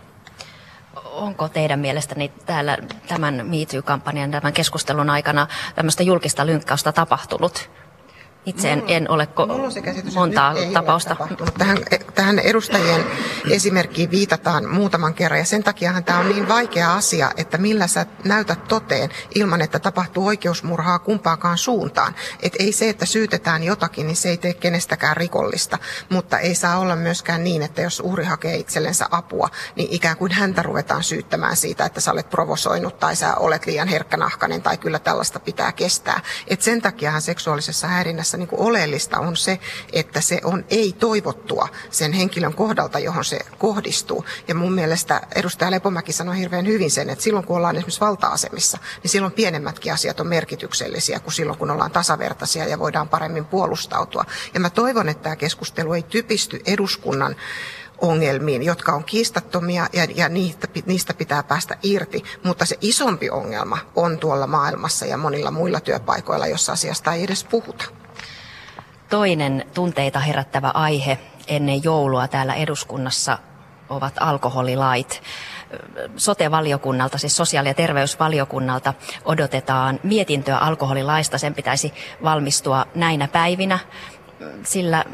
Onko 1.04 1.48
teidän 1.48 1.78
mielestäni 1.78 2.32
täällä 2.46 2.78
tämän 3.08 3.34
MeToo-kampanjan, 3.34 4.30
tämän 4.30 4.52
keskustelun 4.52 5.10
aikana 5.10 5.46
tämmöistä 5.74 6.02
julkista 6.02 6.46
lynkkausta 6.46 6.92
tapahtunut? 6.92 7.70
Itse 8.46 8.72
en, 8.72 8.82
en 8.86 9.10
ole 9.10 9.28
ko- 9.34 9.82
käsitys, 9.82 10.14
montaa 10.14 10.54
tapausta. 10.72 11.16
Tähän, 11.58 11.78
tähän 12.14 12.38
edustajien 12.38 13.04
esimerkkiin 13.50 14.10
viitataan 14.10 14.68
muutaman 14.68 15.14
kerran 15.14 15.38
ja 15.38 15.44
sen 15.44 15.62
takiahan 15.62 16.04
tämä 16.04 16.18
on 16.18 16.28
niin 16.28 16.48
vaikea 16.48 16.94
asia, 16.94 17.30
että 17.36 17.58
millä 17.58 17.86
sä 17.86 18.06
näytät 18.24 18.68
toteen 18.68 19.10
ilman, 19.34 19.60
että 19.60 19.78
tapahtuu 19.78 20.26
oikeusmurhaa 20.26 20.98
kumpaakaan 20.98 21.58
suuntaan. 21.58 22.14
Et 22.42 22.52
ei 22.58 22.72
se, 22.72 22.88
että 22.88 23.06
syytetään 23.06 23.62
jotakin, 23.62 24.06
niin 24.06 24.16
se 24.16 24.28
ei 24.28 24.36
tee 24.36 24.54
kenestäkään 24.54 25.16
rikollista, 25.16 25.78
mutta 26.08 26.38
ei 26.38 26.54
saa 26.54 26.78
olla 26.78 26.96
myöskään 26.96 27.44
niin, 27.44 27.62
että 27.62 27.82
jos 27.82 28.00
uhri 28.00 28.24
hakee 28.24 28.56
itsellensä 28.56 29.06
apua, 29.10 29.50
niin 29.76 29.88
ikään 29.90 30.16
kuin 30.16 30.32
häntä 30.32 30.62
ruvetaan 30.62 31.02
syyttämään 31.02 31.56
siitä, 31.56 31.84
että 31.86 32.00
sä 32.00 32.12
olet 32.12 32.30
provosoinut 32.30 32.98
tai 32.98 33.16
sä 33.16 33.34
olet 33.34 33.66
liian 33.66 33.88
herkkänahkainen 33.88 34.62
tai 34.62 34.78
kyllä 34.78 34.98
tällaista 34.98 35.40
pitää 35.40 35.72
kestää. 35.72 36.20
Et 36.48 36.62
sen 36.62 36.82
takiahan 36.82 37.22
seksuaalisessa 37.22 37.88
häirinnässä 37.88 38.33
tässä 38.34 38.38
niin 38.38 38.48
kuin 38.48 38.68
oleellista 38.68 39.18
on 39.18 39.36
se, 39.36 39.58
että 39.92 40.20
se 40.20 40.40
on 40.44 40.64
ei-toivottua 40.70 41.68
sen 41.90 42.12
henkilön 42.12 42.54
kohdalta, 42.54 42.98
johon 42.98 43.24
se 43.24 43.38
kohdistuu. 43.58 44.24
Ja 44.48 44.54
mun 44.54 44.72
mielestä 44.72 45.20
edustaja 45.34 45.70
Lepomäki 45.70 46.12
sanoi 46.12 46.38
hirveän 46.38 46.66
hyvin 46.66 46.90
sen, 46.90 47.10
että 47.10 47.24
silloin 47.24 47.46
kun 47.46 47.56
ollaan 47.56 47.76
esimerkiksi 47.76 48.00
valta-asemissa, 48.00 48.78
niin 49.02 49.10
silloin 49.10 49.32
pienemmätkin 49.32 49.92
asiat 49.92 50.20
on 50.20 50.26
merkityksellisiä 50.26 51.20
kuin 51.20 51.32
silloin 51.32 51.58
kun 51.58 51.70
ollaan 51.70 51.90
tasavertaisia 51.90 52.68
ja 52.68 52.78
voidaan 52.78 53.08
paremmin 53.08 53.44
puolustautua. 53.44 54.24
Ja 54.54 54.60
mä 54.60 54.70
toivon, 54.70 55.08
että 55.08 55.22
tämä 55.22 55.36
keskustelu 55.36 55.92
ei 55.92 56.02
typisty 56.02 56.60
eduskunnan 56.66 57.36
ongelmiin, 57.98 58.62
jotka 58.62 58.92
on 58.92 59.04
kiistattomia 59.04 59.86
ja, 59.92 60.06
ja 60.14 60.28
niistä, 60.28 60.68
niistä 60.86 61.14
pitää 61.14 61.42
päästä 61.42 61.78
irti. 61.82 62.24
Mutta 62.44 62.64
se 62.64 62.78
isompi 62.80 63.30
ongelma 63.30 63.78
on 63.96 64.18
tuolla 64.18 64.46
maailmassa 64.46 65.06
ja 65.06 65.16
monilla 65.16 65.50
muilla 65.50 65.80
työpaikoilla, 65.80 66.46
jossa 66.46 66.72
asiasta 66.72 67.12
ei 67.12 67.24
edes 67.24 67.44
puhuta. 67.44 68.03
Toinen 69.14 69.64
tunteita 69.74 70.20
herättävä 70.20 70.70
aihe 70.74 71.18
ennen 71.46 71.84
joulua 71.84 72.28
täällä 72.28 72.54
eduskunnassa 72.54 73.38
ovat 73.88 74.14
alkoholilait. 74.20 75.22
Sote-valiokunnalta, 76.16 77.18
siis 77.18 77.36
sosiaali- 77.36 77.68
ja 77.68 77.74
terveysvaliokunnalta 77.74 78.94
odotetaan 79.24 80.00
mietintöä 80.02 80.58
alkoholilaista. 80.58 81.38
Sen 81.38 81.54
pitäisi 81.54 81.94
valmistua 82.22 82.86
näinä 82.94 83.28
päivinä, 83.28 83.78
sillä 84.62 85.04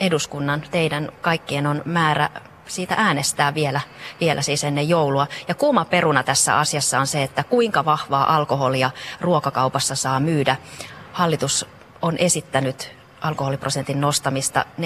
eduskunnan, 0.00 0.62
teidän 0.70 1.08
kaikkien 1.20 1.66
on 1.66 1.82
määrä 1.84 2.30
siitä 2.66 2.94
äänestää 2.98 3.54
vielä, 3.54 3.80
vielä 4.20 4.42
siis 4.42 4.64
ennen 4.64 4.88
joulua. 4.88 5.26
Ja 5.48 5.54
kuuma 5.54 5.84
peruna 5.84 6.22
tässä 6.22 6.58
asiassa 6.58 7.00
on 7.00 7.06
se, 7.06 7.22
että 7.22 7.44
kuinka 7.44 7.84
vahvaa 7.84 8.36
alkoholia 8.36 8.90
ruokakaupassa 9.20 9.94
saa 9.94 10.20
myydä. 10.20 10.56
Hallitus 11.12 11.66
on 12.02 12.18
esittänyt 12.18 12.99
alkoholiprosentin 13.20 14.00
nostamista 14.00 14.64
4,7 14.78 14.84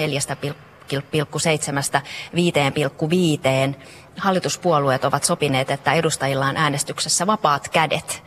5,5. 3.73 3.77
Hallituspuolueet 4.17 5.05
ovat 5.05 5.23
sopineet, 5.23 5.71
että 5.71 5.93
edustajilla 5.93 6.45
on 6.45 6.57
äänestyksessä 6.57 7.27
vapaat 7.27 7.69
kädet. 7.69 8.23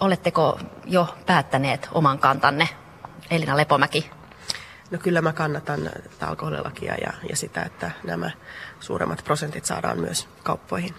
oletteko 0.00 0.58
jo 0.84 1.14
päättäneet 1.26 1.88
oman 1.92 2.18
kantanne? 2.18 2.68
Elina 3.30 3.56
Lepomäki. 3.56 4.10
No 4.90 4.98
kyllä 4.98 5.22
mä 5.22 5.32
kannatan 5.32 5.90
alkoholilakia 6.20 6.94
ja, 6.94 7.12
ja 7.30 7.36
sitä, 7.36 7.62
että 7.62 7.90
nämä 8.04 8.30
suuremmat 8.80 9.24
prosentit 9.24 9.64
saadaan 9.64 9.98
myös 9.98 10.28
kauppoihin. 10.42 10.94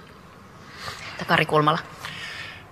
Kari 1.28 1.46
Kulmala. 1.46 1.80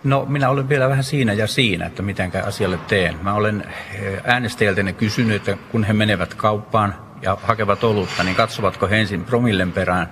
No 0.05 0.25
minä 0.29 0.49
olen 0.49 0.69
vielä 0.69 0.89
vähän 0.89 1.03
siinä 1.03 1.33
ja 1.33 1.47
siinä, 1.47 1.85
että 1.85 2.01
miten 2.01 2.31
asialle 2.47 2.79
teen. 2.87 3.19
Mä 3.21 3.33
olen 3.33 3.63
eh, 3.93 4.21
äänestäjiltä 4.23 4.91
kysynyt, 4.91 5.35
että 5.35 5.63
kun 5.71 5.83
he 5.83 5.93
menevät 5.93 6.33
kauppaan 6.33 6.95
ja 7.21 7.37
hakevat 7.43 7.83
olutta, 7.83 8.23
niin 8.23 8.35
katsovatko 8.35 8.87
he 8.87 8.97
ensin 8.97 9.23
promillen 9.23 9.71
perään 9.71 10.09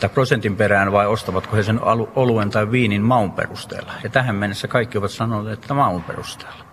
tai 0.00 0.08
prosentin 0.08 0.56
perään 0.56 0.92
vai 0.92 1.06
ostavatko 1.06 1.56
he 1.56 1.62
sen 1.62 1.80
oluen 2.14 2.50
tai 2.50 2.70
viinin 2.70 3.02
maun 3.02 3.32
perusteella. 3.32 3.92
Ja 4.04 4.10
tähän 4.10 4.34
mennessä 4.34 4.68
kaikki 4.68 4.98
ovat 4.98 5.10
sanoneet, 5.10 5.58
että 5.58 5.74
maun 5.74 6.02
perusteella. 6.02 6.69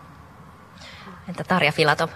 Entä 1.30 1.44
Tarja 1.44 1.72
Filatov? 1.72 2.10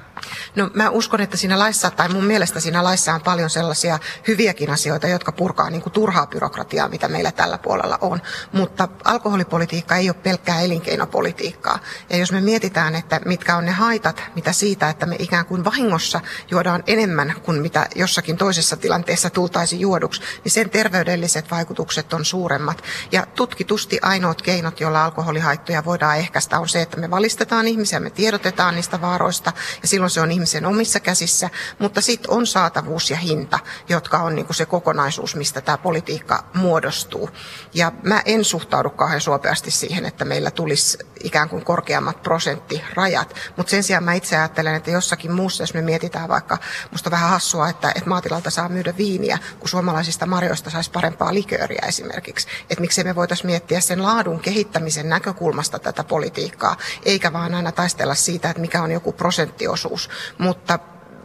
No 0.55 0.69
mä 0.73 0.89
uskon, 0.89 1.21
että 1.21 1.37
siinä 1.37 1.59
laissa, 1.59 1.91
tai 1.91 2.09
mun 2.09 2.23
mielestä 2.23 2.59
siinä 2.59 2.83
laissa 2.83 3.13
on 3.13 3.21
paljon 3.21 3.49
sellaisia 3.49 3.99
hyviäkin 4.27 4.69
asioita, 4.69 5.07
jotka 5.07 5.31
purkaa 5.31 5.69
niin 5.69 5.81
kuin 5.81 5.93
turhaa 5.93 6.27
byrokratiaa, 6.27 6.89
mitä 6.89 7.07
meillä 7.07 7.31
tällä 7.31 7.57
puolella 7.57 7.97
on. 8.01 8.21
Mutta 8.51 8.87
alkoholipolitiikka 9.03 9.95
ei 9.95 10.09
ole 10.09 10.15
pelkkää 10.23 10.61
elinkeinopolitiikkaa. 10.61 11.79
Ja 12.09 12.17
jos 12.17 12.31
me 12.31 12.41
mietitään, 12.41 12.95
että 12.95 13.21
mitkä 13.25 13.57
on 13.57 13.65
ne 13.65 13.71
haitat, 13.71 14.23
mitä 14.35 14.51
siitä, 14.51 14.89
että 14.89 15.05
me 15.05 15.15
ikään 15.19 15.45
kuin 15.45 15.65
vahingossa 15.65 16.21
juodaan 16.51 16.83
enemmän 16.87 17.33
kuin 17.43 17.61
mitä 17.61 17.87
jossakin 17.95 18.37
toisessa 18.37 18.77
tilanteessa 18.77 19.29
tultaisi 19.29 19.79
juoduksi, 19.79 20.21
niin 20.43 20.51
sen 20.51 20.69
terveydelliset 20.69 21.51
vaikutukset 21.51 22.13
on 22.13 22.25
suuremmat. 22.25 22.83
Ja 23.11 23.27
tutkitusti 23.35 23.99
ainoat 24.01 24.41
keinot, 24.41 24.79
joilla 24.79 25.05
alkoholihaittoja 25.05 25.85
voidaan 25.85 26.17
ehkäistä, 26.17 26.59
on 26.59 26.69
se, 26.69 26.81
että 26.81 26.97
me 26.97 27.11
valistetaan 27.11 27.67
ihmisiä, 27.67 27.99
me 27.99 28.09
tiedotetaan 28.09 28.75
niistä 28.75 29.00
vaaroista, 29.01 29.53
ja 29.81 29.87
silloin 29.87 30.09
se 30.09 30.21
on 30.21 30.31
ihmisen 30.31 30.65
omissa 30.65 30.99
käsissä, 30.99 31.49
mutta 31.79 32.01
sitten 32.01 32.31
on 32.31 32.47
saatavuus 32.47 33.09
ja 33.09 33.17
hinta, 33.17 33.59
jotka 33.89 34.17
on 34.17 34.35
niin 34.35 34.45
kuin 34.45 34.55
se 34.55 34.65
kokonaisuus, 34.65 35.35
mistä 35.35 35.61
tämä 35.61 35.77
politiikka 35.77 36.43
muodostuu. 36.53 37.29
Ja 37.73 37.91
mä 38.03 38.21
en 38.25 38.45
suhtaudu 38.45 38.89
kauhean 38.89 39.21
suopeasti 39.21 39.71
siihen, 39.71 40.05
että 40.05 40.25
meillä 40.25 40.51
tulisi 40.51 40.97
ikään 41.23 41.49
kuin 41.49 41.65
korkeammat 41.65 42.23
prosenttirajat, 42.23 43.35
mutta 43.57 43.71
sen 43.71 43.83
sijaan 43.83 44.03
mä 44.03 44.13
itse 44.13 44.37
ajattelen, 44.37 44.75
että 44.75 44.91
jossakin 44.91 45.31
muussa, 45.31 45.63
jos 45.63 45.73
me 45.73 45.81
mietitään 45.81 46.29
vaikka, 46.29 46.57
musta 46.91 47.11
vähän 47.11 47.29
hassua, 47.29 47.69
että, 47.69 47.91
että 47.95 48.09
maatilalta 48.09 48.49
saa 48.49 48.69
myydä 48.69 48.93
viiniä, 48.97 49.37
kun 49.59 49.69
suomalaisista 49.69 50.25
marjoista 50.25 50.69
saisi 50.69 50.91
parempaa 50.91 51.33
likööriä 51.33 51.85
esimerkiksi. 51.87 52.47
Että 52.69 52.81
miksei 52.81 53.03
me 53.03 53.15
voitaisiin 53.15 53.47
miettiä 53.47 53.79
sen 53.79 54.03
laadun 54.03 54.39
kehittämisen 54.39 55.09
näkökulmasta 55.09 55.79
tätä 55.79 56.03
politiikkaa, 56.03 56.77
eikä 57.05 57.33
vaan 57.33 57.55
aina 57.55 57.71
taistella 57.71 58.15
siitä, 58.15 58.49
että 58.49 58.61
mikä 58.61 58.81
on 58.81 58.90
joku 58.91 59.11
prosenttiosuus 59.13 60.09
mutta 60.37 60.79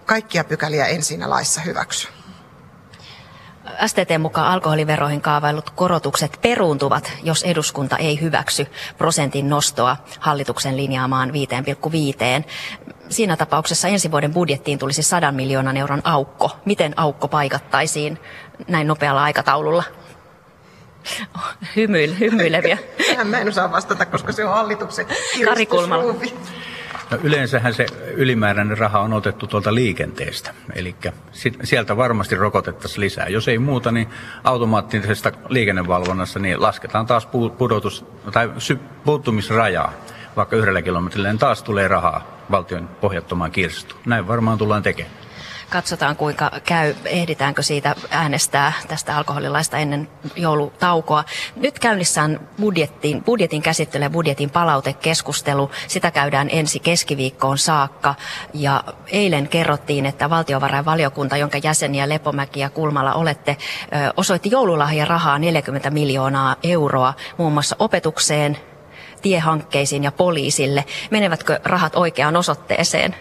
kaikkia 0.06 0.44
pykäliä 0.44 0.86
en 0.86 1.02
siinä 1.02 1.30
laissa 1.30 1.60
hyväksy. 1.60 2.08
STT 3.86 4.10
mukaan 4.18 4.52
alkoholiveroihin 4.52 5.20
kaavailut 5.20 5.70
korotukset 5.70 6.38
peruuntuvat, 6.42 7.12
jos 7.22 7.42
eduskunta 7.42 7.96
ei 7.96 8.20
hyväksy 8.20 8.66
prosentin 8.98 9.48
nostoa 9.48 9.96
hallituksen 10.20 10.76
linjaamaan 10.76 11.30
5,5. 11.30 11.34
Siinä 13.08 13.36
tapauksessa 13.36 13.88
ensi 13.88 14.10
vuoden 14.10 14.32
budjettiin 14.32 14.78
tulisi 14.78 15.02
100 15.02 15.32
miljoonan 15.32 15.76
euron 15.76 16.00
aukko. 16.04 16.56
Miten 16.64 16.94
aukko 16.96 17.28
paikattaisiin 17.28 18.18
näin 18.68 18.86
nopealla 18.86 19.22
aikataululla? 19.22 19.84
Hymyil, 21.76 22.18
hymyileviä. 22.20 22.78
Tähän 23.10 23.26
mä 23.26 23.38
en 23.38 23.48
osaa 23.48 23.72
vastata, 23.72 24.06
koska 24.06 24.32
se 24.32 24.44
on 24.44 24.54
hallituksen 24.54 25.06
Kari 25.44 25.66
Kulmala. 25.66 26.14
No 27.10 27.18
yleensähän 27.22 27.74
se 27.74 27.86
ylimääräinen 28.14 28.78
raha 28.78 29.00
on 29.00 29.12
otettu 29.12 29.46
tuolta 29.46 29.74
liikenteestä, 29.74 30.54
eli 30.74 30.96
sieltä 31.64 31.96
varmasti 31.96 32.34
rokotettaisiin 32.34 33.00
lisää. 33.00 33.28
Jos 33.28 33.48
ei 33.48 33.58
muuta, 33.58 33.92
niin 33.92 34.08
automaattisesta 34.44 35.32
liikennevalvonnassa 35.48 36.38
niin 36.38 36.62
lasketaan 36.62 37.06
taas 37.06 37.28
pudotus, 37.58 38.04
tai 38.32 38.50
puuttumisrajaa, 39.04 39.92
vaikka 40.36 40.56
yhdellä 40.56 40.82
kilometrillä, 40.82 41.28
niin 41.28 41.38
taas 41.38 41.62
tulee 41.62 41.88
rahaa 41.88 42.38
valtion 42.50 42.88
pohjattomaan 42.88 43.50
kirstuun. 43.50 44.00
Näin 44.06 44.28
varmaan 44.28 44.58
tullaan 44.58 44.82
tekemään. 44.82 45.14
Katsotaan 45.70 46.16
kuinka 46.16 46.50
käy, 46.64 46.94
ehditäänkö 47.04 47.62
siitä 47.62 47.94
äänestää 48.10 48.72
tästä 48.88 49.16
alkoholilaista 49.16 49.76
ennen 49.76 50.08
joulutaukoa. 50.36 51.24
Nyt 51.56 51.78
käynnissä 51.78 52.22
on 52.22 52.40
budjettin, 52.60 53.24
budjetin 53.24 53.62
käsittely 53.62 54.04
ja 54.04 54.10
budjetin 54.10 54.50
palautekeskustelu. 54.50 55.70
Sitä 55.88 56.10
käydään 56.10 56.48
ensi 56.52 56.78
keskiviikkoon 56.78 57.58
saakka. 57.58 58.14
Ja 58.54 58.84
eilen 59.06 59.48
kerrottiin, 59.48 60.06
että 60.06 60.30
valtiovarainvaliokunta, 60.30 61.36
jonka 61.36 61.58
jäseniä 61.62 62.08
Lepomäki 62.08 62.60
ja 62.60 62.70
Kulmala 62.70 63.14
olette, 63.14 63.56
osoitti 64.16 64.50
joululahjan 64.50 65.08
rahaa 65.08 65.38
40 65.38 65.90
miljoonaa 65.90 66.56
euroa 66.62 67.14
muun 67.36 67.52
muassa 67.52 67.76
opetukseen, 67.78 68.58
tiehankkeisiin 69.22 70.04
ja 70.04 70.12
poliisille. 70.12 70.84
Menevätkö 71.10 71.60
rahat 71.64 71.96
oikeaan 71.96 72.36
osoitteeseen? 72.36 73.16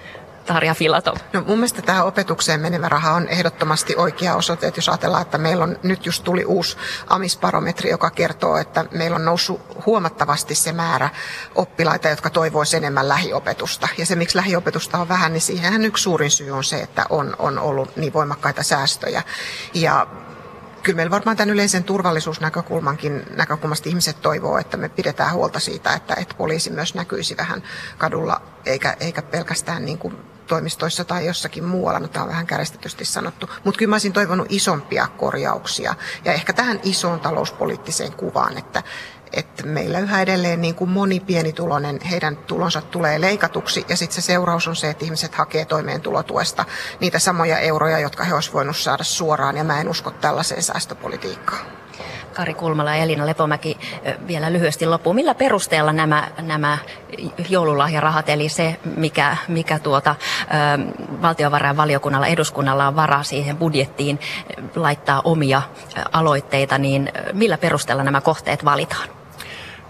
Tarja 0.45 0.73
Filatov? 0.73 1.15
No 1.33 1.41
mun 1.41 1.57
mielestä 1.57 1.81
tämä 1.81 2.03
opetukseen 2.03 2.59
menevä 2.59 2.89
raha 2.89 3.11
on 3.11 3.27
ehdottomasti 3.27 3.95
oikea 3.95 4.35
osoite, 4.35 4.67
että 4.67 4.77
jos 4.77 4.89
ajatellaan, 4.89 5.21
että 5.21 5.37
meillä 5.37 5.63
on, 5.63 5.79
nyt 5.83 6.05
just 6.05 6.23
tuli 6.23 6.45
uusi 6.45 6.77
amisparometri, 7.07 7.89
joka 7.89 8.09
kertoo, 8.09 8.57
että 8.57 8.85
meillä 8.91 9.15
on 9.15 9.25
noussut 9.25 9.61
huomattavasti 9.85 10.55
se 10.55 10.71
määrä 10.71 11.09
oppilaita, 11.55 12.09
jotka 12.09 12.29
toivoisivat 12.29 12.83
enemmän 12.83 13.09
lähiopetusta. 13.09 13.87
Ja 13.97 14.05
se, 14.05 14.15
miksi 14.15 14.37
lähiopetusta 14.37 14.97
on 14.97 15.09
vähän, 15.09 15.33
niin 15.33 15.41
siihenhän 15.41 15.85
yksi 15.85 16.03
suurin 16.03 16.31
syy 16.31 16.51
on 16.51 16.63
se, 16.63 16.81
että 16.81 17.05
on, 17.09 17.35
on 17.39 17.59
ollut 17.59 17.97
niin 17.97 18.13
voimakkaita 18.13 18.63
säästöjä. 18.63 19.23
Ja 19.73 20.07
kyllä 20.83 20.95
meillä 20.95 21.11
varmaan 21.11 21.37
tämän 21.37 21.53
yleisen 21.53 21.83
turvallisuusnäkökulmankin 21.83 23.23
näkökulmasta 23.35 23.89
ihmiset 23.89 24.21
toivoo, 24.21 24.57
että 24.57 24.77
me 24.77 24.89
pidetään 24.89 25.33
huolta 25.33 25.59
siitä, 25.59 25.93
että, 25.93 26.15
että 26.17 26.35
poliisi 26.37 26.69
myös 26.69 26.95
näkyisi 26.95 27.37
vähän 27.37 27.63
kadulla, 27.97 28.41
eikä, 28.65 28.97
eikä 28.99 29.21
pelkästään 29.21 29.85
niin 29.85 29.97
kuin 29.97 30.34
toimistoissa 30.47 31.05
tai 31.05 31.25
jossakin 31.25 31.63
muualla, 31.63 31.99
no 31.99 32.07
tämä 32.07 32.23
on 32.23 32.29
vähän 32.29 32.47
kärjestetysti 32.47 33.05
sanottu, 33.05 33.49
mutta 33.63 33.77
kyllä 33.77 33.89
mä 33.89 33.95
olisin 33.95 34.13
toivonut 34.13 34.47
isompia 34.49 35.07
korjauksia. 35.07 35.95
Ja 36.25 36.33
ehkä 36.33 36.53
tähän 36.53 36.79
isoon 36.83 37.19
talouspoliittiseen 37.19 38.13
kuvaan, 38.13 38.57
että, 38.57 38.83
että 39.33 39.65
meillä 39.65 39.99
yhä 39.99 40.21
edelleen 40.21 40.61
niin 40.61 40.75
kuin 40.75 40.89
moni 40.89 41.19
pienituloinen, 41.19 42.01
heidän 42.01 42.37
tulonsa 42.37 42.81
tulee 42.81 43.21
leikatuksi. 43.21 43.85
Ja 43.89 43.97
sitten 43.97 44.15
se 44.15 44.25
seuraus 44.25 44.67
on 44.67 44.75
se, 44.75 44.89
että 44.89 45.05
ihmiset 45.05 45.35
hakee 45.35 45.65
toimeentulotuesta 45.65 46.65
niitä 46.99 47.19
samoja 47.19 47.59
euroja, 47.59 47.99
jotka 47.99 48.23
he 48.23 48.33
olisivat 48.33 48.53
voineet 48.53 48.77
saada 48.77 49.03
suoraan. 49.03 49.57
Ja 49.57 49.63
mä 49.63 49.81
en 49.81 49.89
usko 49.89 50.11
tällaiseen 50.11 50.63
säästöpolitiikkaan. 50.63 51.84
Kari 52.35 52.53
Kulmala 52.53 52.95
ja 52.95 53.03
Elina 53.03 53.25
Lepomäki 53.25 53.77
vielä 54.27 54.53
lyhyesti 54.53 54.85
loppuun. 54.85 55.15
Millä 55.15 55.35
perusteella 55.35 55.93
nämä, 55.93 56.27
nämä 56.41 56.77
joululahjarahat, 57.49 58.29
eli 58.29 58.49
se, 58.49 58.79
mikä, 58.97 59.37
mikä 59.47 59.79
tuota, 59.79 60.15
valtiovarainvaliokunnalla, 61.21 62.27
eduskunnalla 62.27 62.87
on 62.87 62.95
varaa 62.95 63.23
siihen 63.23 63.57
budjettiin 63.57 64.19
laittaa 64.75 65.21
omia 65.23 65.61
aloitteita, 66.11 66.77
niin 66.77 67.11
millä 67.33 67.57
perusteella 67.57 68.03
nämä 68.03 68.21
kohteet 68.21 68.65
valitaan? 68.65 69.09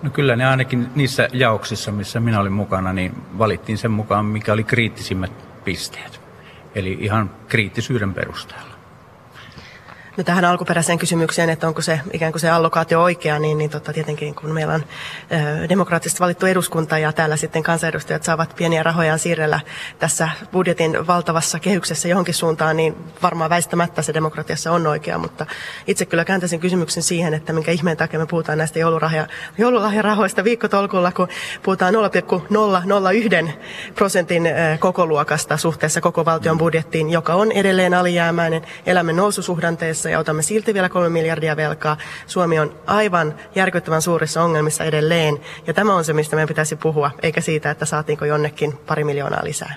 No 0.02 0.10
kyllä 0.10 0.36
ne 0.36 0.46
ainakin 0.46 0.90
niissä 0.96 1.28
jaoksissa, 1.34 1.92
missä 1.92 2.20
minä 2.20 2.40
olin 2.40 2.54
mukana, 2.54 2.94
niin 2.94 3.24
valittiin 3.38 3.78
sen 3.78 3.92
mukaan, 3.92 4.26
mikä 4.26 4.54
oli 4.54 4.64
kriittisimmät 4.64 5.32
pisteet. 5.64 6.22
Eli 6.76 6.98
ihan 7.00 7.32
kriittisyyden 7.48 8.14
perusteella. 8.14 8.75
No 10.18 10.24
tähän 10.24 10.46
alkuperäiseen 10.46 11.00
kysymykseen, 11.00 11.50
että 11.50 11.68
onko 11.68 11.82
se 11.82 12.00
ikään 12.14 12.32
kuin 12.32 12.40
se 12.40 12.50
allokaatio 12.50 13.02
oikea, 13.02 13.40
niin, 13.40 13.58
niin 13.58 13.70
tota, 13.70 13.94
tietenkin 13.94 14.36
kun 14.36 14.52
meillä 14.52 14.74
on 14.74 14.84
ö, 15.64 15.70
demokraattisesti 15.70 16.20
valittu 16.20 16.46
eduskunta 16.46 16.98
ja 16.98 17.14
täällä 17.14 17.36
sitten 17.36 17.64
kansanedustajat 17.64 18.24
saavat 18.24 18.56
pieniä 18.56 18.84
rahojaan 18.84 19.20
siirrellä 19.20 19.60
tässä 20.00 20.30
budjetin 20.52 21.08
valtavassa 21.08 21.60
kehyksessä 21.60 22.08
johonkin 22.08 22.34
suuntaan, 22.34 22.78
niin 22.78 22.96
varmaan 23.22 23.50
väistämättä 23.50 24.02
se 24.02 24.14
demokratiassa 24.14 24.72
on 24.72 24.88
oikea, 24.88 25.18
mutta 25.18 25.46
itse 25.88 26.06
kyllä 26.06 26.26
kääntäisin 26.26 26.60
kysymyksen 26.60 27.04
siihen, 27.04 27.34
että 27.34 27.54
minkä 27.54 27.72
ihmeen 27.72 27.98
takia 27.98 28.20
me 28.20 28.26
puhutaan 28.26 28.58
näistä 28.58 28.80
joulurahja, 28.80 29.28
joululahjarahoista 29.58 30.44
viikkotolkulla, 30.44 31.12
kun 31.12 31.28
puhutaan 31.64 31.94
0,001 31.94 33.30
prosentin 33.96 34.50
kokoluokasta 34.80 35.58
suhteessa 35.58 36.02
koko 36.02 36.26
valtion 36.26 36.58
budjettiin, 36.58 37.10
joka 37.10 37.34
on 37.34 37.52
edelleen 37.52 37.94
alijäämäinen, 37.94 38.62
elämme 38.86 39.14
noususuhdanteessa, 39.14 40.05
velkakriisissä 40.06 40.10
ja 40.10 40.20
otamme 40.20 40.42
silti 40.42 40.74
vielä 40.74 40.90
kolme 40.90 41.10
miljardia 41.10 41.56
velkaa. 41.56 41.98
Suomi 42.28 42.60
on 42.60 42.76
aivan 42.86 43.36
järkyttävän 43.56 44.02
suurissa 44.02 44.44
ongelmissa 44.44 44.84
edelleen. 44.84 45.40
Ja 45.68 45.74
tämä 45.74 45.96
on 45.96 46.04
se, 46.04 46.14
mistä 46.14 46.36
meidän 46.36 46.48
pitäisi 46.48 46.76
puhua, 46.76 47.12
eikä 47.22 47.42
siitä, 47.42 47.72
että 47.72 47.86
saatiinko 47.86 48.26
jonnekin 48.26 48.74
pari 48.88 49.04
miljoonaa 49.04 49.44
lisää. 49.44 49.76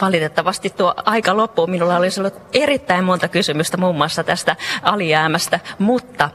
Valitettavasti 0.00 0.70
tuo 0.70 0.94
aika 1.06 1.36
loppuu. 1.36 1.66
Minulla 1.66 1.96
olisi 1.96 2.20
ollut 2.20 2.34
erittäin 2.52 3.04
monta 3.04 3.28
kysymystä 3.28 3.76
muun 3.76 3.96
muassa 3.96 4.24
tästä 4.24 4.56
alijäämästä, 4.82 5.60
mutta 5.78 6.30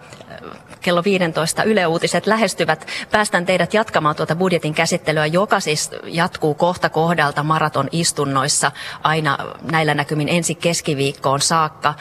kello 0.83 1.03
15 1.03 1.63
Yle 1.63 1.87
Uutiset 1.87 2.27
lähestyvät. 2.27 2.87
Päästän 3.11 3.45
teidät 3.45 3.73
jatkamaan 3.73 4.15
tuota 4.15 4.35
budjetin 4.35 4.73
käsittelyä, 4.73 5.25
joka 5.25 5.59
siis 5.59 5.91
jatkuu 6.05 6.53
kohta 6.53 6.89
kohdalta 6.89 7.43
maraton 7.43 7.87
istunnoissa 7.91 8.71
aina 9.03 9.37
näillä 9.71 9.93
näkymin 9.93 10.29
ensi 10.29 10.55
keskiviikkoon 10.55 11.41
saakka. 11.41 11.93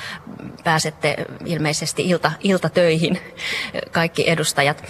Pääsette 0.65 1.17
ilmeisesti 1.45 2.09
ilta, 2.09 2.33
iltatöihin 2.41 3.19
kaikki 3.91 4.31
edustajat. 4.31 4.85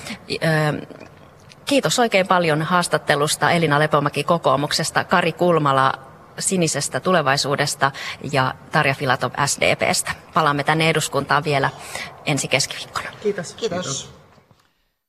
Kiitos 1.66 1.98
oikein 1.98 2.26
paljon 2.26 2.62
haastattelusta 2.62 3.50
Elina 3.50 3.78
Lepomäki 3.78 4.24
kokoomuksesta, 4.24 5.04
Kari 5.04 5.32
Kulmala 5.32 6.11
sinisestä 6.38 7.00
tulevaisuudesta 7.00 7.92
ja 8.32 8.54
Tarja 8.72 8.94
Filatov 8.94 9.32
SDPstä. 9.46 10.12
Palaamme 10.34 10.64
tänne 10.64 10.90
eduskuntaan 10.90 11.44
vielä 11.44 11.70
ensi 12.26 12.48
keskiviikkona. 12.48 13.08
Kiitos. 13.22 13.52
Kiitos. 13.54 13.86
Kiitos. 13.86 14.21